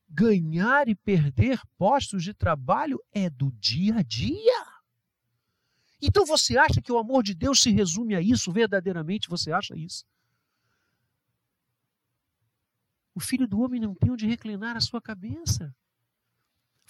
ganhar 0.10 0.88
e 0.88 0.96
perder 0.96 1.60
postos 1.78 2.24
de 2.24 2.34
trabalho 2.34 3.02
é 3.14 3.30
do 3.30 3.52
dia 3.54 3.98
a 3.98 4.02
dia. 4.02 4.66
Então 6.02 6.26
você 6.26 6.58
acha 6.58 6.82
que 6.82 6.92
o 6.92 6.98
amor 6.98 7.24
de 7.24 7.34
Deus 7.34 7.62
se 7.62 7.72
resume 7.72 8.16
a 8.16 8.22
isso? 8.22 8.52
Verdadeiramente 8.52 9.30
você 9.30 9.52
acha 9.52 9.76
isso? 9.78 10.06
O 13.14 13.20
filho 13.20 13.48
do 13.48 13.60
homem 13.60 13.80
não 13.80 13.94
tem 13.94 14.10
onde 14.10 14.26
reclinar 14.26 14.76
a 14.76 14.82
sua 14.82 15.02
cabeça. 15.02 15.74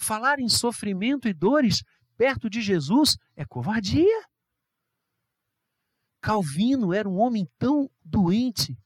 Falar 0.02 0.40
em 0.40 0.48
sofrimento 0.48 1.28
e 1.28 1.32
dores 1.32 1.84
perto 2.16 2.50
de 2.50 2.60
Jesus 2.60 3.16
é 3.36 3.44
covardia. 3.44 4.28
Calvino 6.20 6.92
era 6.92 7.08
um 7.08 7.20
homem 7.20 7.48
tão 7.56 7.88
doente 8.04 8.76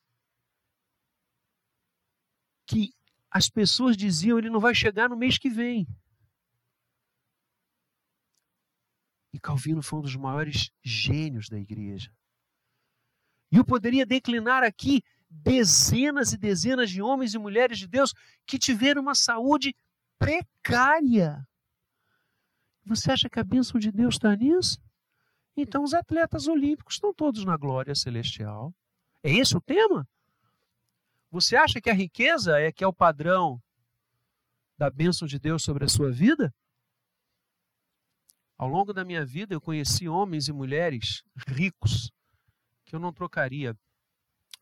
que 2.66 2.92
as 3.30 3.48
pessoas 3.48 3.96
diziam 3.96 4.38
ele 4.38 4.50
não 4.50 4.60
vai 4.60 4.74
chegar 4.74 5.08
no 5.08 5.16
mês 5.16 5.38
que 5.38 5.48
vem. 5.48 5.86
E 9.32 9.40
Calvino 9.40 9.82
foi 9.82 10.00
um 10.00 10.02
dos 10.02 10.16
maiores 10.16 10.70
gênios 10.84 11.48
da 11.48 11.58
igreja. 11.58 12.14
E 13.50 13.56
eu 13.56 13.64
poderia 13.64 14.04
declinar 14.04 14.62
aqui 14.62 15.02
dezenas 15.30 16.34
e 16.34 16.36
dezenas 16.36 16.90
de 16.90 17.00
homens 17.00 17.32
e 17.32 17.38
mulheres 17.38 17.78
de 17.78 17.86
Deus 17.86 18.12
que 18.46 18.58
tiveram 18.58 19.00
uma 19.00 19.14
saúde 19.14 19.74
precária. 20.18 21.46
Você 22.84 23.10
acha 23.10 23.28
que 23.28 23.40
a 23.40 23.44
bênção 23.44 23.80
de 23.80 23.90
Deus 23.90 24.14
está 24.14 24.34
nisso? 24.36 24.78
Então 25.56 25.82
os 25.82 25.94
atletas 25.94 26.46
olímpicos 26.46 26.94
estão 26.94 27.14
todos 27.14 27.44
na 27.44 27.56
glória 27.56 27.94
celestial. 27.94 28.74
É 29.22 29.30
esse 29.30 29.56
o 29.56 29.60
tema? 29.60 30.06
Você 31.30 31.56
acha 31.56 31.80
que 31.80 31.90
a 31.90 31.94
riqueza 31.94 32.58
é 32.58 32.70
que 32.70 32.84
é 32.84 32.86
o 32.86 32.92
padrão 32.92 33.60
da 34.78 34.90
bênção 34.90 35.26
de 35.26 35.38
Deus 35.38 35.62
sobre 35.62 35.84
a 35.84 35.88
sua 35.88 36.12
vida? 36.12 36.54
Ao 38.58 38.68
longo 38.68 38.92
da 38.92 39.04
minha 39.04 39.24
vida 39.24 39.54
eu 39.54 39.60
conheci 39.60 40.08
homens 40.08 40.48
e 40.48 40.52
mulheres 40.52 41.22
ricos 41.46 42.10
que 42.84 42.94
eu 42.94 43.00
não 43.00 43.12
trocaria 43.12 43.76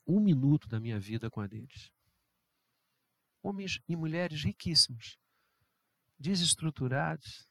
um 0.07 0.21
minuto 0.21 0.69
da 0.69 0.81
minha 0.81 0.99
vida 0.99 1.31
com 1.31 1.41
a 1.41 1.47
deles. 1.47 1.91
Homens 3.43 3.79
e 3.87 3.95
mulheres 3.95 4.43
riquíssimos, 4.43 5.19
desestruturados, 6.19 7.49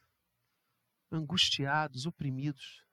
angustiados, 1.11 2.05
oprimidos. 2.05 2.83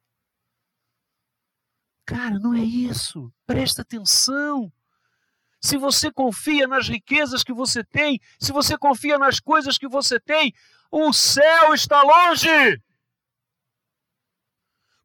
Cara, 2.04 2.38
não 2.38 2.54
é 2.54 2.62
isso. 2.62 3.32
Presta 3.46 3.82
atenção. 3.82 4.72
Se 5.60 5.76
você 5.76 6.10
confia 6.10 6.66
nas 6.66 6.88
riquezas 6.88 7.44
que 7.44 7.52
você 7.52 7.84
tem, 7.84 8.20
se 8.38 8.52
você 8.52 8.76
confia 8.76 9.18
nas 9.18 9.38
coisas 9.38 9.78
que 9.78 9.86
você 9.86 10.18
tem, 10.18 10.52
o 10.90 11.12
céu 11.12 11.72
está 11.74 12.02
longe. 12.02 12.82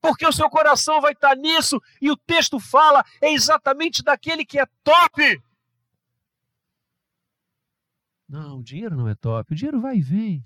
Porque 0.01 0.25
o 0.25 0.31
seu 0.31 0.49
coração 0.49 1.01
vai 1.01 1.13
estar 1.13 1.35
nisso 1.35 1.81
e 2.01 2.09
o 2.09 2.17
texto 2.17 2.59
fala 2.59 3.03
é 3.21 3.31
exatamente 3.33 4.03
daquele 4.03 4.45
que 4.45 4.59
é 4.59 4.65
top. 4.83 5.41
Não, 8.27 8.59
o 8.59 8.63
dinheiro 8.63 8.95
não 8.95 9.07
é 9.07 9.15
top, 9.15 9.53
o 9.53 9.55
dinheiro 9.55 9.79
vai 9.79 9.97
e 9.97 10.01
vem 10.01 10.43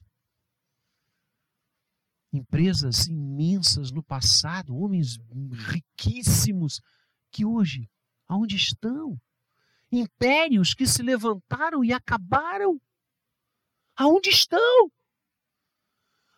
empresas 2.32 3.08
imensas 3.08 3.92
no 3.92 4.04
passado, 4.04 4.76
homens 4.76 5.18
riquíssimos, 5.52 6.82
que 7.32 7.46
hoje, 7.46 7.90
aonde 8.28 8.56
estão? 8.56 9.20
Impérios 9.92 10.74
que 10.74 10.86
se 10.86 11.02
levantaram 11.02 11.84
e 11.84 11.92
acabaram. 11.92 12.80
Aonde 13.96 14.30
estão? 14.30 14.92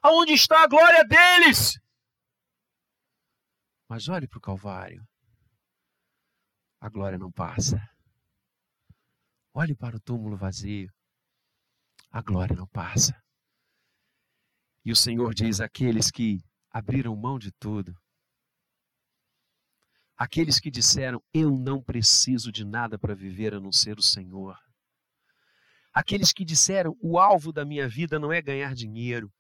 Aonde 0.01 0.33
está 0.33 0.63
a 0.63 0.67
glória 0.67 1.03
deles? 1.03 1.79
Mas 3.87 4.07
olhe 4.07 4.27
para 4.27 4.37
o 4.37 4.41
Calvário. 4.41 5.05
A 6.79 6.89
glória 6.89 7.17
não 7.17 7.31
passa. 7.31 7.77
Olhe 9.53 9.75
para 9.75 9.97
o 9.97 9.99
túmulo 9.99 10.37
vazio. 10.37 10.89
A 12.09 12.21
glória 12.21 12.55
não 12.55 12.67
passa. 12.67 13.21
E 14.83 14.91
o 14.91 14.95
Senhor 14.95 15.33
diz: 15.33 15.59
aqueles 15.59 16.09
que 16.09 16.43
abriram 16.71 17.15
mão 17.15 17.37
de 17.37 17.51
tudo, 17.51 17.95
Aqueles 20.21 20.59
que 20.59 20.69
disseram: 20.69 21.19
Eu 21.33 21.49
não 21.49 21.81
preciso 21.81 22.51
de 22.51 22.63
nada 22.63 22.99
para 22.99 23.15
viver 23.15 23.55
a 23.55 23.59
não 23.59 23.71
ser 23.71 23.97
o 23.97 24.03
Senhor. 24.03 24.55
Aqueles 25.91 26.31
que 26.31 26.45
disseram: 26.45 26.95
O 27.01 27.17
alvo 27.17 27.51
da 27.51 27.65
minha 27.65 27.89
vida 27.89 28.19
não 28.19 28.31
é 28.31 28.39
ganhar 28.39 28.75
dinheiro. 28.75 29.33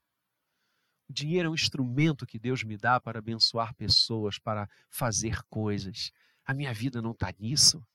O 1.07 1.13
dinheiro 1.13 1.49
é 1.49 1.51
um 1.51 1.53
instrumento 1.53 2.25
que 2.25 2.39
Deus 2.39 2.63
me 2.63 2.77
dá 2.77 2.99
para 2.99 3.19
abençoar 3.19 3.75
pessoas, 3.75 4.39
para 4.39 4.67
fazer 4.89 5.43
coisas. 5.51 6.11
A 6.43 6.51
minha 6.51 6.73
vida 6.73 6.99
não 6.99 7.11
está 7.11 7.31
nisso. 7.37 7.85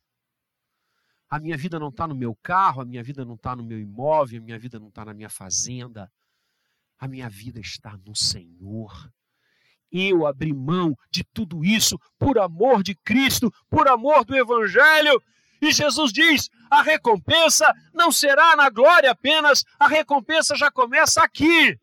A 1.28 1.40
minha 1.40 1.56
vida 1.56 1.80
não 1.80 1.88
está 1.88 2.06
no 2.06 2.14
meu 2.14 2.36
carro, 2.36 2.82
a 2.82 2.84
minha 2.84 3.02
vida 3.02 3.24
não 3.24 3.34
está 3.34 3.56
no 3.56 3.64
meu 3.64 3.80
imóvel, 3.80 4.40
a 4.40 4.44
minha 4.44 4.60
vida 4.60 4.78
não 4.78 4.90
está 4.90 5.04
na 5.04 5.12
minha 5.12 5.28
fazenda. 5.28 6.08
A 6.98 7.06
minha 7.06 7.28
vida 7.28 7.60
está 7.60 7.96
no 8.06 8.14
Senhor. 8.14 9.10
Eu 9.92 10.26
abri 10.26 10.52
mão 10.52 10.96
de 11.10 11.22
tudo 11.24 11.64
isso 11.64 11.98
por 12.18 12.38
amor 12.38 12.82
de 12.82 12.94
Cristo, 12.94 13.52
por 13.70 13.88
amor 13.88 14.24
do 14.24 14.36
Evangelho. 14.36 15.22
E 15.60 15.72
Jesus 15.72 16.12
diz: 16.12 16.48
a 16.70 16.82
recompensa 16.82 17.72
não 17.94 18.10
será 18.10 18.56
na 18.56 18.68
glória 18.68 19.10
apenas, 19.10 19.64
a 19.78 19.86
recompensa 19.86 20.56
já 20.56 20.70
começa 20.70 21.22
aqui. 21.22 21.78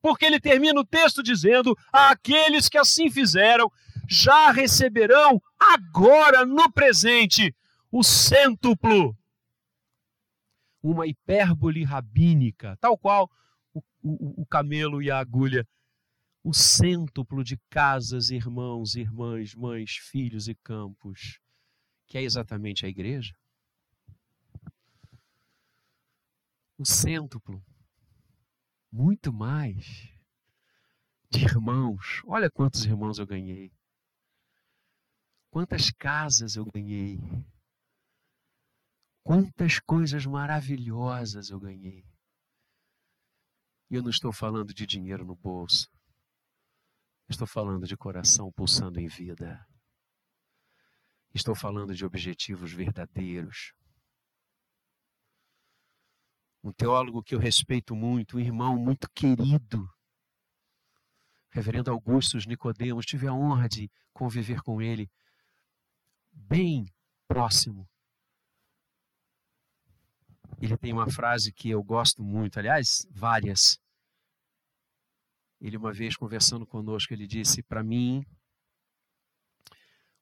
Porque 0.00 0.24
ele 0.24 0.40
termina 0.40 0.80
o 0.80 0.86
texto 0.86 1.22
dizendo: 1.22 1.76
aqueles 1.92 2.68
que 2.68 2.78
assim 2.78 3.10
fizeram 3.10 3.70
já 4.08 4.50
receberão 4.50 5.40
agora 5.58 6.44
no 6.44 6.70
presente 6.72 7.54
o 7.90 8.02
cêntuplo. 8.02 9.16
Uma 10.82 11.06
hipérbole 11.06 11.84
rabínica, 11.84 12.76
tal 12.80 12.98
qual 12.98 13.30
o, 14.02 14.42
o, 14.42 14.46
camelo 14.46 15.02
e 15.02 15.10
a 15.10 15.18
agulha. 15.18 15.66
O 16.44 16.52
cêntuplo 16.52 17.44
de 17.44 17.56
casas, 17.70 18.30
irmãos, 18.30 18.96
irmãs, 18.96 19.54
mães, 19.54 19.92
filhos 19.92 20.48
e 20.48 20.54
campos, 20.56 21.38
que 22.06 22.18
é 22.18 22.22
exatamente 22.22 22.84
a 22.84 22.88
igreja. 22.88 23.34
O 26.76 26.84
cêntuplo, 26.84 27.64
muito 28.90 29.32
mais 29.32 30.12
de 31.30 31.44
irmãos. 31.44 32.20
Olha 32.26 32.50
quantos 32.50 32.84
irmãos 32.84 33.18
eu 33.18 33.26
ganhei. 33.26 33.72
Quantas 35.50 35.90
casas 35.90 36.56
eu 36.56 36.64
ganhei. 36.64 37.20
Quantas 39.22 39.78
coisas 39.78 40.26
maravilhosas 40.26 41.50
eu 41.50 41.60
ganhei. 41.60 42.04
E 43.92 43.94
eu 43.94 44.02
não 44.02 44.08
estou 44.08 44.32
falando 44.32 44.72
de 44.72 44.86
dinheiro 44.86 45.22
no 45.22 45.36
bolso. 45.36 45.86
Estou 47.28 47.46
falando 47.46 47.86
de 47.86 47.94
coração 47.94 48.50
pulsando 48.50 48.98
em 48.98 49.06
vida. 49.06 49.62
Estou 51.34 51.54
falando 51.54 51.94
de 51.94 52.02
objetivos 52.02 52.72
verdadeiros. 52.72 53.74
Um 56.64 56.72
teólogo 56.72 57.22
que 57.22 57.34
eu 57.34 57.38
respeito 57.38 57.94
muito, 57.94 58.38
um 58.38 58.40
irmão 58.40 58.78
muito 58.78 59.10
querido, 59.10 59.86
Reverendo 61.50 61.90
Augustus 61.90 62.46
Nicodemos, 62.46 63.04
tive 63.04 63.26
a 63.26 63.34
honra 63.34 63.68
de 63.68 63.90
conviver 64.10 64.62
com 64.62 64.80
ele 64.80 65.10
bem 66.32 66.86
próximo 67.28 67.86
ele 70.62 70.76
tem 70.76 70.92
uma 70.92 71.10
frase 71.10 71.52
que 71.52 71.70
eu 71.70 71.82
gosto 71.82 72.22
muito, 72.22 72.56
aliás, 72.56 73.04
várias. 73.10 73.80
Ele, 75.62 75.76
uma 75.76 75.92
vez 75.92 76.16
conversando 76.16 76.66
conosco, 76.66 77.14
ele 77.14 77.24
disse: 77.24 77.62
Para 77.62 77.84
mim, 77.84 78.26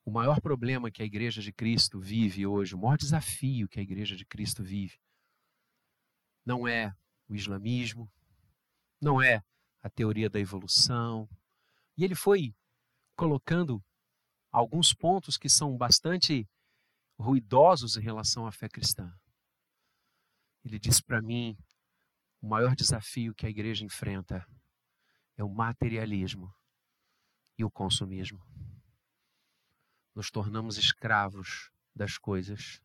o 0.04 0.10
maior 0.10 0.38
problema 0.38 0.90
que 0.90 1.00
a 1.00 1.04
Igreja 1.06 1.40
de 1.40 1.50
Cristo 1.50 1.98
vive 1.98 2.46
hoje, 2.46 2.74
o 2.74 2.78
maior 2.78 2.98
desafio 2.98 3.66
que 3.66 3.80
a 3.80 3.82
Igreja 3.82 4.14
de 4.14 4.26
Cristo 4.26 4.62
vive, 4.62 5.00
não 6.44 6.68
é 6.68 6.94
o 7.26 7.34
islamismo, 7.34 8.12
não 9.00 9.22
é 9.22 9.42
a 9.82 9.88
teoria 9.88 10.28
da 10.28 10.38
evolução. 10.38 11.26
E 11.96 12.04
ele 12.04 12.14
foi 12.14 12.54
colocando 13.16 13.82
alguns 14.52 14.92
pontos 14.92 15.38
que 15.38 15.48
são 15.48 15.74
bastante 15.74 16.46
ruidosos 17.18 17.96
em 17.96 18.02
relação 18.02 18.46
à 18.46 18.52
fé 18.52 18.68
cristã. 18.68 19.10
Ele 20.62 20.78
diz 20.78 21.00
para 21.00 21.22
mim: 21.22 21.56
o 22.42 22.46
maior 22.46 22.76
desafio 22.76 23.34
que 23.34 23.46
a 23.46 23.50
igreja 23.50 23.86
enfrenta 23.86 24.46
é 25.40 25.44
o 25.44 25.48
materialismo 25.48 26.54
e 27.56 27.64
o 27.64 27.70
consumismo. 27.70 28.44
Nos 30.14 30.30
tornamos 30.30 30.76
escravos 30.76 31.72
das 31.94 32.18
coisas 32.18 32.82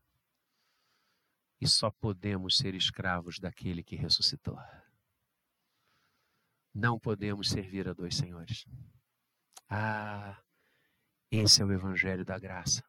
e 1.60 1.68
só 1.68 1.92
podemos 1.92 2.56
ser 2.56 2.74
escravos 2.74 3.40
daquele 3.40 3.84
que 3.84 3.98
ressuscitou. 3.98 4.58
Não 6.74 6.98
podemos 6.98 7.50
servir 7.50 7.90
a 7.90 7.94
dois 7.94 8.16
senhores. 8.16 8.66
Ah, 9.70 10.42
esse 11.30 11.62
é 11.62 11.66
o 11.66 11.74
Evangelho 11.74 12.24
da 12.24 12.40
graça. 12.40 12.82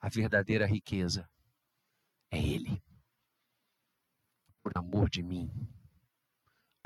A 0.00 0.10
verdadeira 0.10 0.66
riqueza 0.66 1.26
é 2.30 2.38
Ele 2.38 2.82
por 4.62 4.76
amor 4.76 5.08
de 5.08 5.22
mim. 5.22 5.50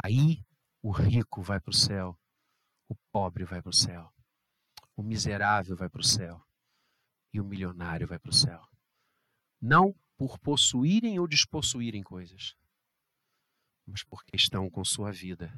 Aí 0.04 0.44
o 0.83 0.91
rico 0.91 1.43
vai 1.43 1.61
para 1.61 1.70
o 1.70 1.74
céu, 1.74 2.18
o 2.89 2.95
pobre 3.12 3.45
vai 3.45 3.61
para 3.61 3.70
o 3.70 3.74
céu, 3.74 4.12
o 4.97 5.03
miserável 5.03 5.76
vai 5.76 5.89
para 5.89 6.01
o 6.01 6.05
céu 6.05 6.43
e 7.33 7.41
o 7.41 7.45
milionário 7.45 8.07
vai 8.07 8.18
para 8.18 8.31
o 8.31 8.35
céu. 8.35 8.66
Não 9.61 9.95
por 10.16 10.39
possuírem 10.39 11.18
ou 11.18 11.28
despossuírem 11.28 12.03
coisas, 12.03 12.57
mas 13.87 14.03
porque 14.05 14.37
estão 14.37 14.70
com 14.70 14.85
sua 14.85 15.12
vida 15.12 15.53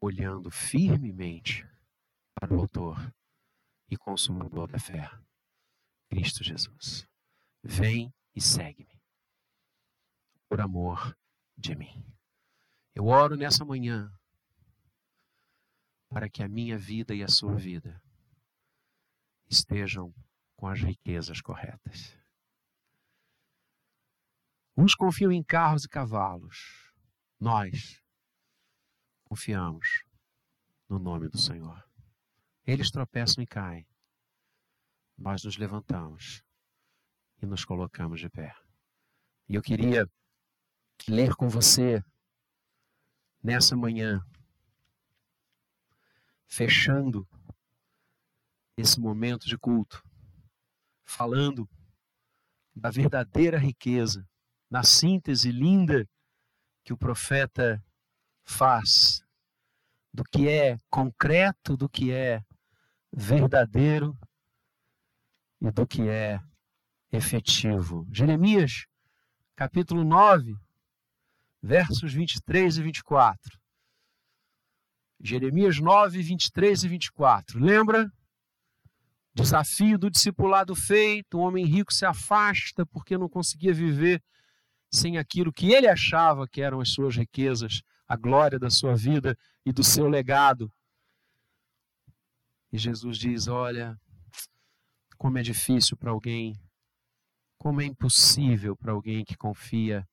olhando 0.00 0.50
firmemente 0.50 1.66
para 2.34 2.54
o 2.54 2.60
Autor 2.60 3.14
e 3.88 3.96
Consumador 3.96 4.70
da 4.70 4.78
fé, 4.78 5.10
Cristo 6.08 6.44
Jesus. 6.44 7.06
Vem 7.62 8.14
e 8.34 8.40
segue-me 8.40 9.00
por 10.48 10.60
amor 10.60 11.16
de 11.56 11.74
mim. 11.74 12.15
Eu 12.96 13.08
oro 13.08 13.36
nessa 13.36 13.62
manhã 13.62 14.10
para 16.08 16.30
que 16.30 16.42
a 16.42 16.48
minha 16.48 16.78
vida 16.78 17.14
e 17.14 17.22
a 17.22 17.28
sua 17.28 17.54
vida 17.54 18.02
estejam 19.50 20.14
com 20.56 20.66
as 20.66 20.80
riquezas 20.80 21.42
corretas. 21.42 22.18
Uns 24.74 24.94
confiam 24.94 25.30
em 25.30 25.42
carros 25.42 25.84
e 25.84 25.88
cavalos, 25.90 26.90
nós 27.38 28.02
confiamos 29.24 30.02
no 30.88 30.98
nome 30.98 31.28
do 31.28 31.36
Senhor. 31.36 31.86
Eles 32.64 32.90
tropeçam 32.90 33.44
e 33.44 33.46
caem, 33.46 33.86
nós 35.18 35.44
nos 35.44 35.58
levantamos 35.58 36.42
e 37.42 37.44
nos 37.44 37.62
colocamos 37.62 38.20
de 38.20 38.30
pé. 38.30 38.56
E 39.46 39.54
eu 39.54 39.60
queria 39.60 40.10
ler 41.06 41.34
com 41.34 41.46
você 41.46 42.02
nessa 43.46 43.76
manhã, 43.76 44.20
fechando 46.48 47.28
esse 48.76 48.98
momento 48.98 49.46
de 49.46 49.56
culto, 49.56 50.02
falando 51.04 51.70
da 52.74 52.90
verdadeira 52.90 53.56
riqueza, 53.56 54.28
na 54.68 54.82
síntese 54.82 55.52
linda 55.52 56.08
que 56.82 56.92
o 56.92 56.96
profeta 56.96 57.80
faz 58.42 59.24
do 60.12 60.24
que 60.24 60.48
é 60.48 60.76
concreto, 60.90 61.76
do 61.76 61.88
que 61.88 62.10
é 62.10 62.44
verdadeiro 63.12 64.18
e 65.60 65.70
do 65.70 65.86
que 65.86 66.08
é 66.08 66.40
efetivo. 67.12 68.08
Jeremias, 68.10 68.86
capítulo 69.54 70.02
9, 70.02 70.58
versos 71.66 72.14
23 72.14 72.78
e 72.78 72.82
24. 72.82 73.58
Jeremias 75.20 75.80
9, 75.80 76.22
23 76.22 76.84
e 76.84 76.88
24. 76.88 77.58
Lembra? 77.58 78.10
Desafio 79.34 79.98
do 79.98 80.10
discipulado 80.10 80.74
feito, 80.74 81.36
um 81.36 81.42
homem 81.42 81.66
rico 81.66 81.92
se 81.92 82.06
afasta 82.06 82.86
porque 82.86 83.18
não 83.18 83.28
conseguia 83.28 83.74
viver 83.74 84.22
sem 84.90 85.18
aquilo 85.18 85.52
que 85.52 85.72
ele 85.72 85.88
achava 85.88 86.48
que 86.48 86.62
eram 86.62 86.80
as 86.80 86.90
suas 86.90 87.16
riquezas, 87.16 87.82
a 88.08 88.16
glória 88.16 88.58
da 88.58 88.70
sua 88.70 88.94
vida 88.94 89.36
e 89.64 89.72
do 89.72 89.82
seu 89.82 90.08
legado. 90.08 90.72
E 92.72 92.78
Jesus 92.78 93.18
diz: 93.18 93.46
Olha, 93.48 93.98
como 95.18 95.36
é 95.36 95.42
difícil 95.42 95.96
para 95.96 96.12
alguém, 96.12 96.54
como 97.58 97.82
é 97.82 97.84
impossível 97.84 98.76
para 98.76 98.92
alguém 98.92 99.24
que 99.24 99.36
confia 99.36 100.06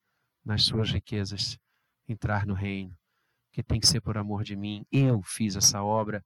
nas 0.43 0.63
suas 0.63 0.91
riquezas, 0.91 1.57
entrar 2.07 2.45
no 2.45 2.53
reino, 2.53 2.95
que 3.51 3.63
tem 3.63 3.79
que 3.79 3.87
ser 3.87 4.01
por 4.01 4.17
amor 4.17 4.43
de 4.43 4.55
mim. 4.55 4.85
Eu 4.91 5.21
fiz 5.21 5.55
essa 5.55 5.83
obra 5.83 6.23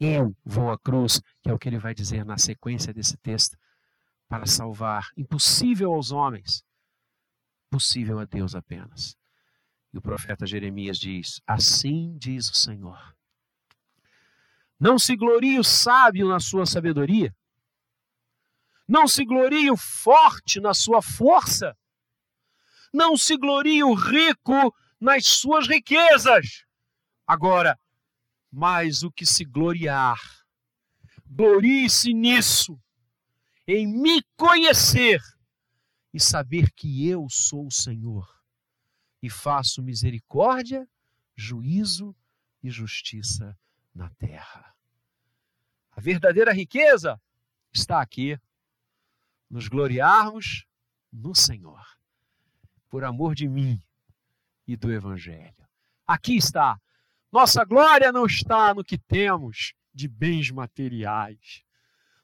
Eu 0.00 0.34
vou 0.44 0.70
à 0.70 0.78
cruz, 0.78 1.20
que 1.42 1.50
é 1.50 1.52
o 1.52 1.58
que 1.58 1.68
ele 1.68 1.78
vai 1.78 1.92
dizer 1.92 2.24
na 2.24 2.38
sequência 2.38 2.94
desse 2.94 3.16
texto, 3.16 3.58
para 4.28 4.46
salvar. 4.46 5.10
Impossível 5.16 5.92
aos 5.92 6.12
homens, 6.12 6.62
possível 7.68 8.20
a 8.20 8.24
Deus 8.24 8.54
apenas. 8.54 9.16
E 9.92 9.98
o 9.98 10.02
profeta 10.02 10.46
Jeremias 10.46 10.98
diz: 10.98 11.40
Assim 11.46 12.16
diz 12.16 12.48
o 12.48 12.54
Senhor. 12.54 13.16
Não 14.78 14.98
se 14.98 15.16
glorie 15.16 15.58
o 15.58 15.64
sábio 15.64 16.28
na 16.28 16.38
sua 16.38 16.64
sabedoria, 16.64 17.34
não 18.86 19.06
se 19.06 19.24
glorie 19.24 19.70
o 19.70 19.76
forte 19.76 20.60
na 20.60 20.72
sua 20.72 21.02
força, 21.02 21.76
não 22.92 23.16
se 23.16 23.36
glorie 23.36 23.82
o 23.82 23.94
rico 23.94 24.74
nas 25.00 25.26
suas 25.26 25.66
riquezas. 25.68 26.64
Agora, 27.26 27.78
mais 28.50 29.02
o 29.02 29.10
que 29.10 29.26
se 29.26 29.44
gloriar, 29.44 30.18
glorie-se 31.26 32.12
nisso, 32.12 32.80
em 33.66 33.86
me 33.86 34.22
conhecer 34.36 35.20
e 36.12 36.18
saber 36.18 36.72
que 36.72 37.06
eu 37.06 37.26
sou 37.28 37.66
o 37.66 37.72
Senhor 37.72 38.26
e 39.22 39.28
faço 39.28 39.82
misericórdia, 39.82 40.88
juízo 41.36 42.16
e 42.62 42.70
justiça 42.70 43.56
na 43.94 44.08
terra. 44.10 44.74
A 45.90 46.00
verdadeira 46.00 46.52
riqueza 46.52 47.20
está 47.72 48.00
aqui, 48.00 48.38
nos 49.50 49.68
gloriarmos 49.68 50.64
no 51.12 51.34
Senhor, 51.34 51.84
por 52.88 53.04
amor 53.04 53.34
de 53.34 53.48
mim 53.48 53.82
e 54.66 54.76
do 54.76 54.92
Evangelho. 54.92 55.54
Aqui 56.06 56.36
está. 56.36 56.78
Nossa 57.30 57.64
glória 57.64 58.10
não 58.10 58.26
está 58.26 58.72
no 58.74 58.84
que 58.84 58.96
temos 58.96 59.74
de 59.92 60.08
bens 60.08 60.50
materiais. 60.50 61.62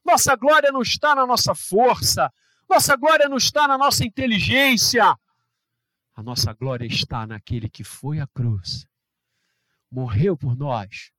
Nossa 0.04 0.34
glória 0.36 0.70
não 0.70 0.82
está 0.82 1.14
na 1.14 1.26
nossa 1.26 1.54
força. 1.54 2.32
Nossa 2.68 2.96
glória 2.96 3.28
não 3.28 3.36
está 3.36 3.68
na 3.68 3.76
nossa 3.76 4.04
inteligência. 4.04 5.16
A 6.14 6.22
nossa 6.22 6.52
glória 6.52 6.86
está 6.86 7.26
naquele 7.26 7.68
que 7.68 7.82
foi 7.82 8.20
à 8.20 8.26
cruz, 8.26 8.86
morreu 9.90 10.36
por 10.36 10.56
nós 10.56 11.10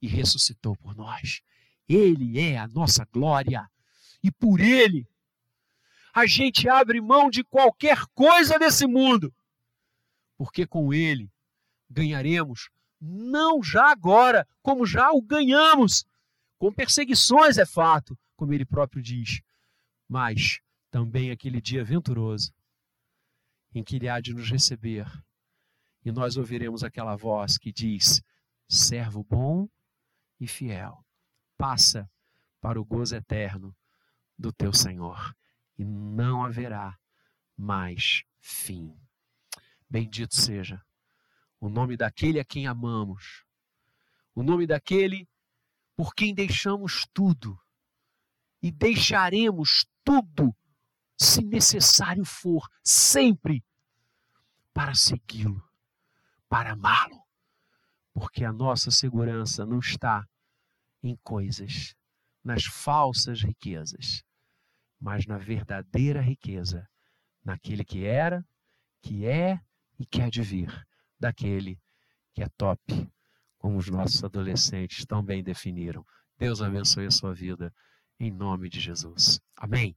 e 0.00 0.06
ressuscitou 0.06 0.76
por 0.76 0.94
nós. 0.94 1.42
Ele 1.88 2.38
é 2.38 2.56
a 2.56 2.68
nossa 2.68 3.04
glória. 3.12 3.68
E 4.22 4.30
por 4.30 4.60
ele 4.60 5.08
a 6.14 6.26
gente 6.26 6.68
abre 6.68 7.00
mão 7.00 7.30
de 7.30 7.44
qualquer 7.44 8.04
coisa 8.14 8.58
desse 8.58 8.86
mundo 8.86 9.32
porque 10.40 10.66
com 10.66 10.90
ele 10.90 11.30
ganharemos, 11.90 12.70
não 12.98 13.62
já 13.62 13.90
agora, 13.90 14.48
como 14.62 14.86
já 14.86 15.10
o 15.10 15.20
ganhamos, 15.20 16.06
com 16.56 16.72
perseguições, 16.72 17.58
é 17.58 17.66
fato, 17.66 18.18
como 18.36 18.54
ele 18.54 18.64
próprio 18.64 19.02
diz, 19.02 19.42
mas 20.08 20.62
também 20.90 21.30
aquele 21.30 21.60
dia 21.60 21.84
venturoso 21.84 22.54
em 23.74 23.84
que 23.84 23.96
ele 23.96 24.08
há 24.08 24.18
de 24.18 24.32
nos 24.32 24.50
receber. 24.50 25.06
E 26.02 26.10
nós 26.10 26.38
ouviremos 26.38 26.82
aquela 26.82 27.16
voz 27.16 27.58
que 27.58 27.70
diz: 27.70 28.22
servo 28.66 29.22
bom 29.22 29.68
e 30.40 30.46
fiel, 30.46 31.04
passa 31.58 32.10
para 32.62 32.80
o 32.80 32.84
gozo 32.84 33.14
eterno 33.14 33.76
do 34.38 34.50
teu 34.50 34.72
Senhor, 34.72 35.36
e 35.80 35.84
não 35.84 36.44
haverá 36.44 36.98
mais 37.56 38.22
fim. 38.38 38.94
Bendito 39.88 40.36
seja 40.36 40.84
o 41.58 41.70
nome 41.70 41.96
daquele 41.96 42.38
a 42.38 42.44
quem 42.44 42.66
amamos, 42.66 43.46
o 44.34 44.42
nome 44.42 44.66
daquele 44.66 45.26
por 45.96 46.14
quem 46.14 46.34
deixamos 46.34 47.06
tudo 47.14 47.58
e 48.62 48.70
deixaremos 48.70 49.86
tudo, 50.04 50.54
se 51.16 51.42
necessário 51.42 52.26
for, 52.26 52.68
sempre 52.84 53.64
para 54.74 54.94
segui-lo, 54.94 55.66
para 56.46 56.72
amá-lo, 56.72 57.22
porque 58.12 58.44
a 58.44 58.52
nossa 58.52 58.90
segurança 58.90 59.64
não 59.64 59.78
está 59.78 60.28
em 61.02 61.16
coisas, 61.22 61.96
nas 62.44 62.64
falsas 62.64 63.42
riquezas, 63.42 64.22
mas 65.00 65.26
na 65.26 65.38
verdadeira 65.38 66.20
riqueza, 66.20 66.86
naquele 67.42 67.84
que 67.84 68.04
era, 68.04 68.46
que 69.00 69.26
é 69.26 69.58
e 69.98 70.04
que 70.04 70.20
há 70.20 70.28
de 70.28 70.42
vir 70.42 70.86
daquele 71.18 71.80
que 72.34 72.42
é 72.42 72.48
top, 72.56 72.80
como 73.58 73.76
os 73.78 73.88
nossos 73.88 74.22
adolescentes 74.22 75.04
tão 75.04 75.22
bem 75.22 75.42
definiram. 75.42 76.04
Deus 76.38 76.62
abençoe 76.62 77.06
a 77.06 77.10
sua 77.10 77.34
vida, 77.34 77.72
em 78.18 78.30
nome 78.30 78.68
de 78.68 78.80
Jesus. 78.80 79.40
Amém. 79.56 79.94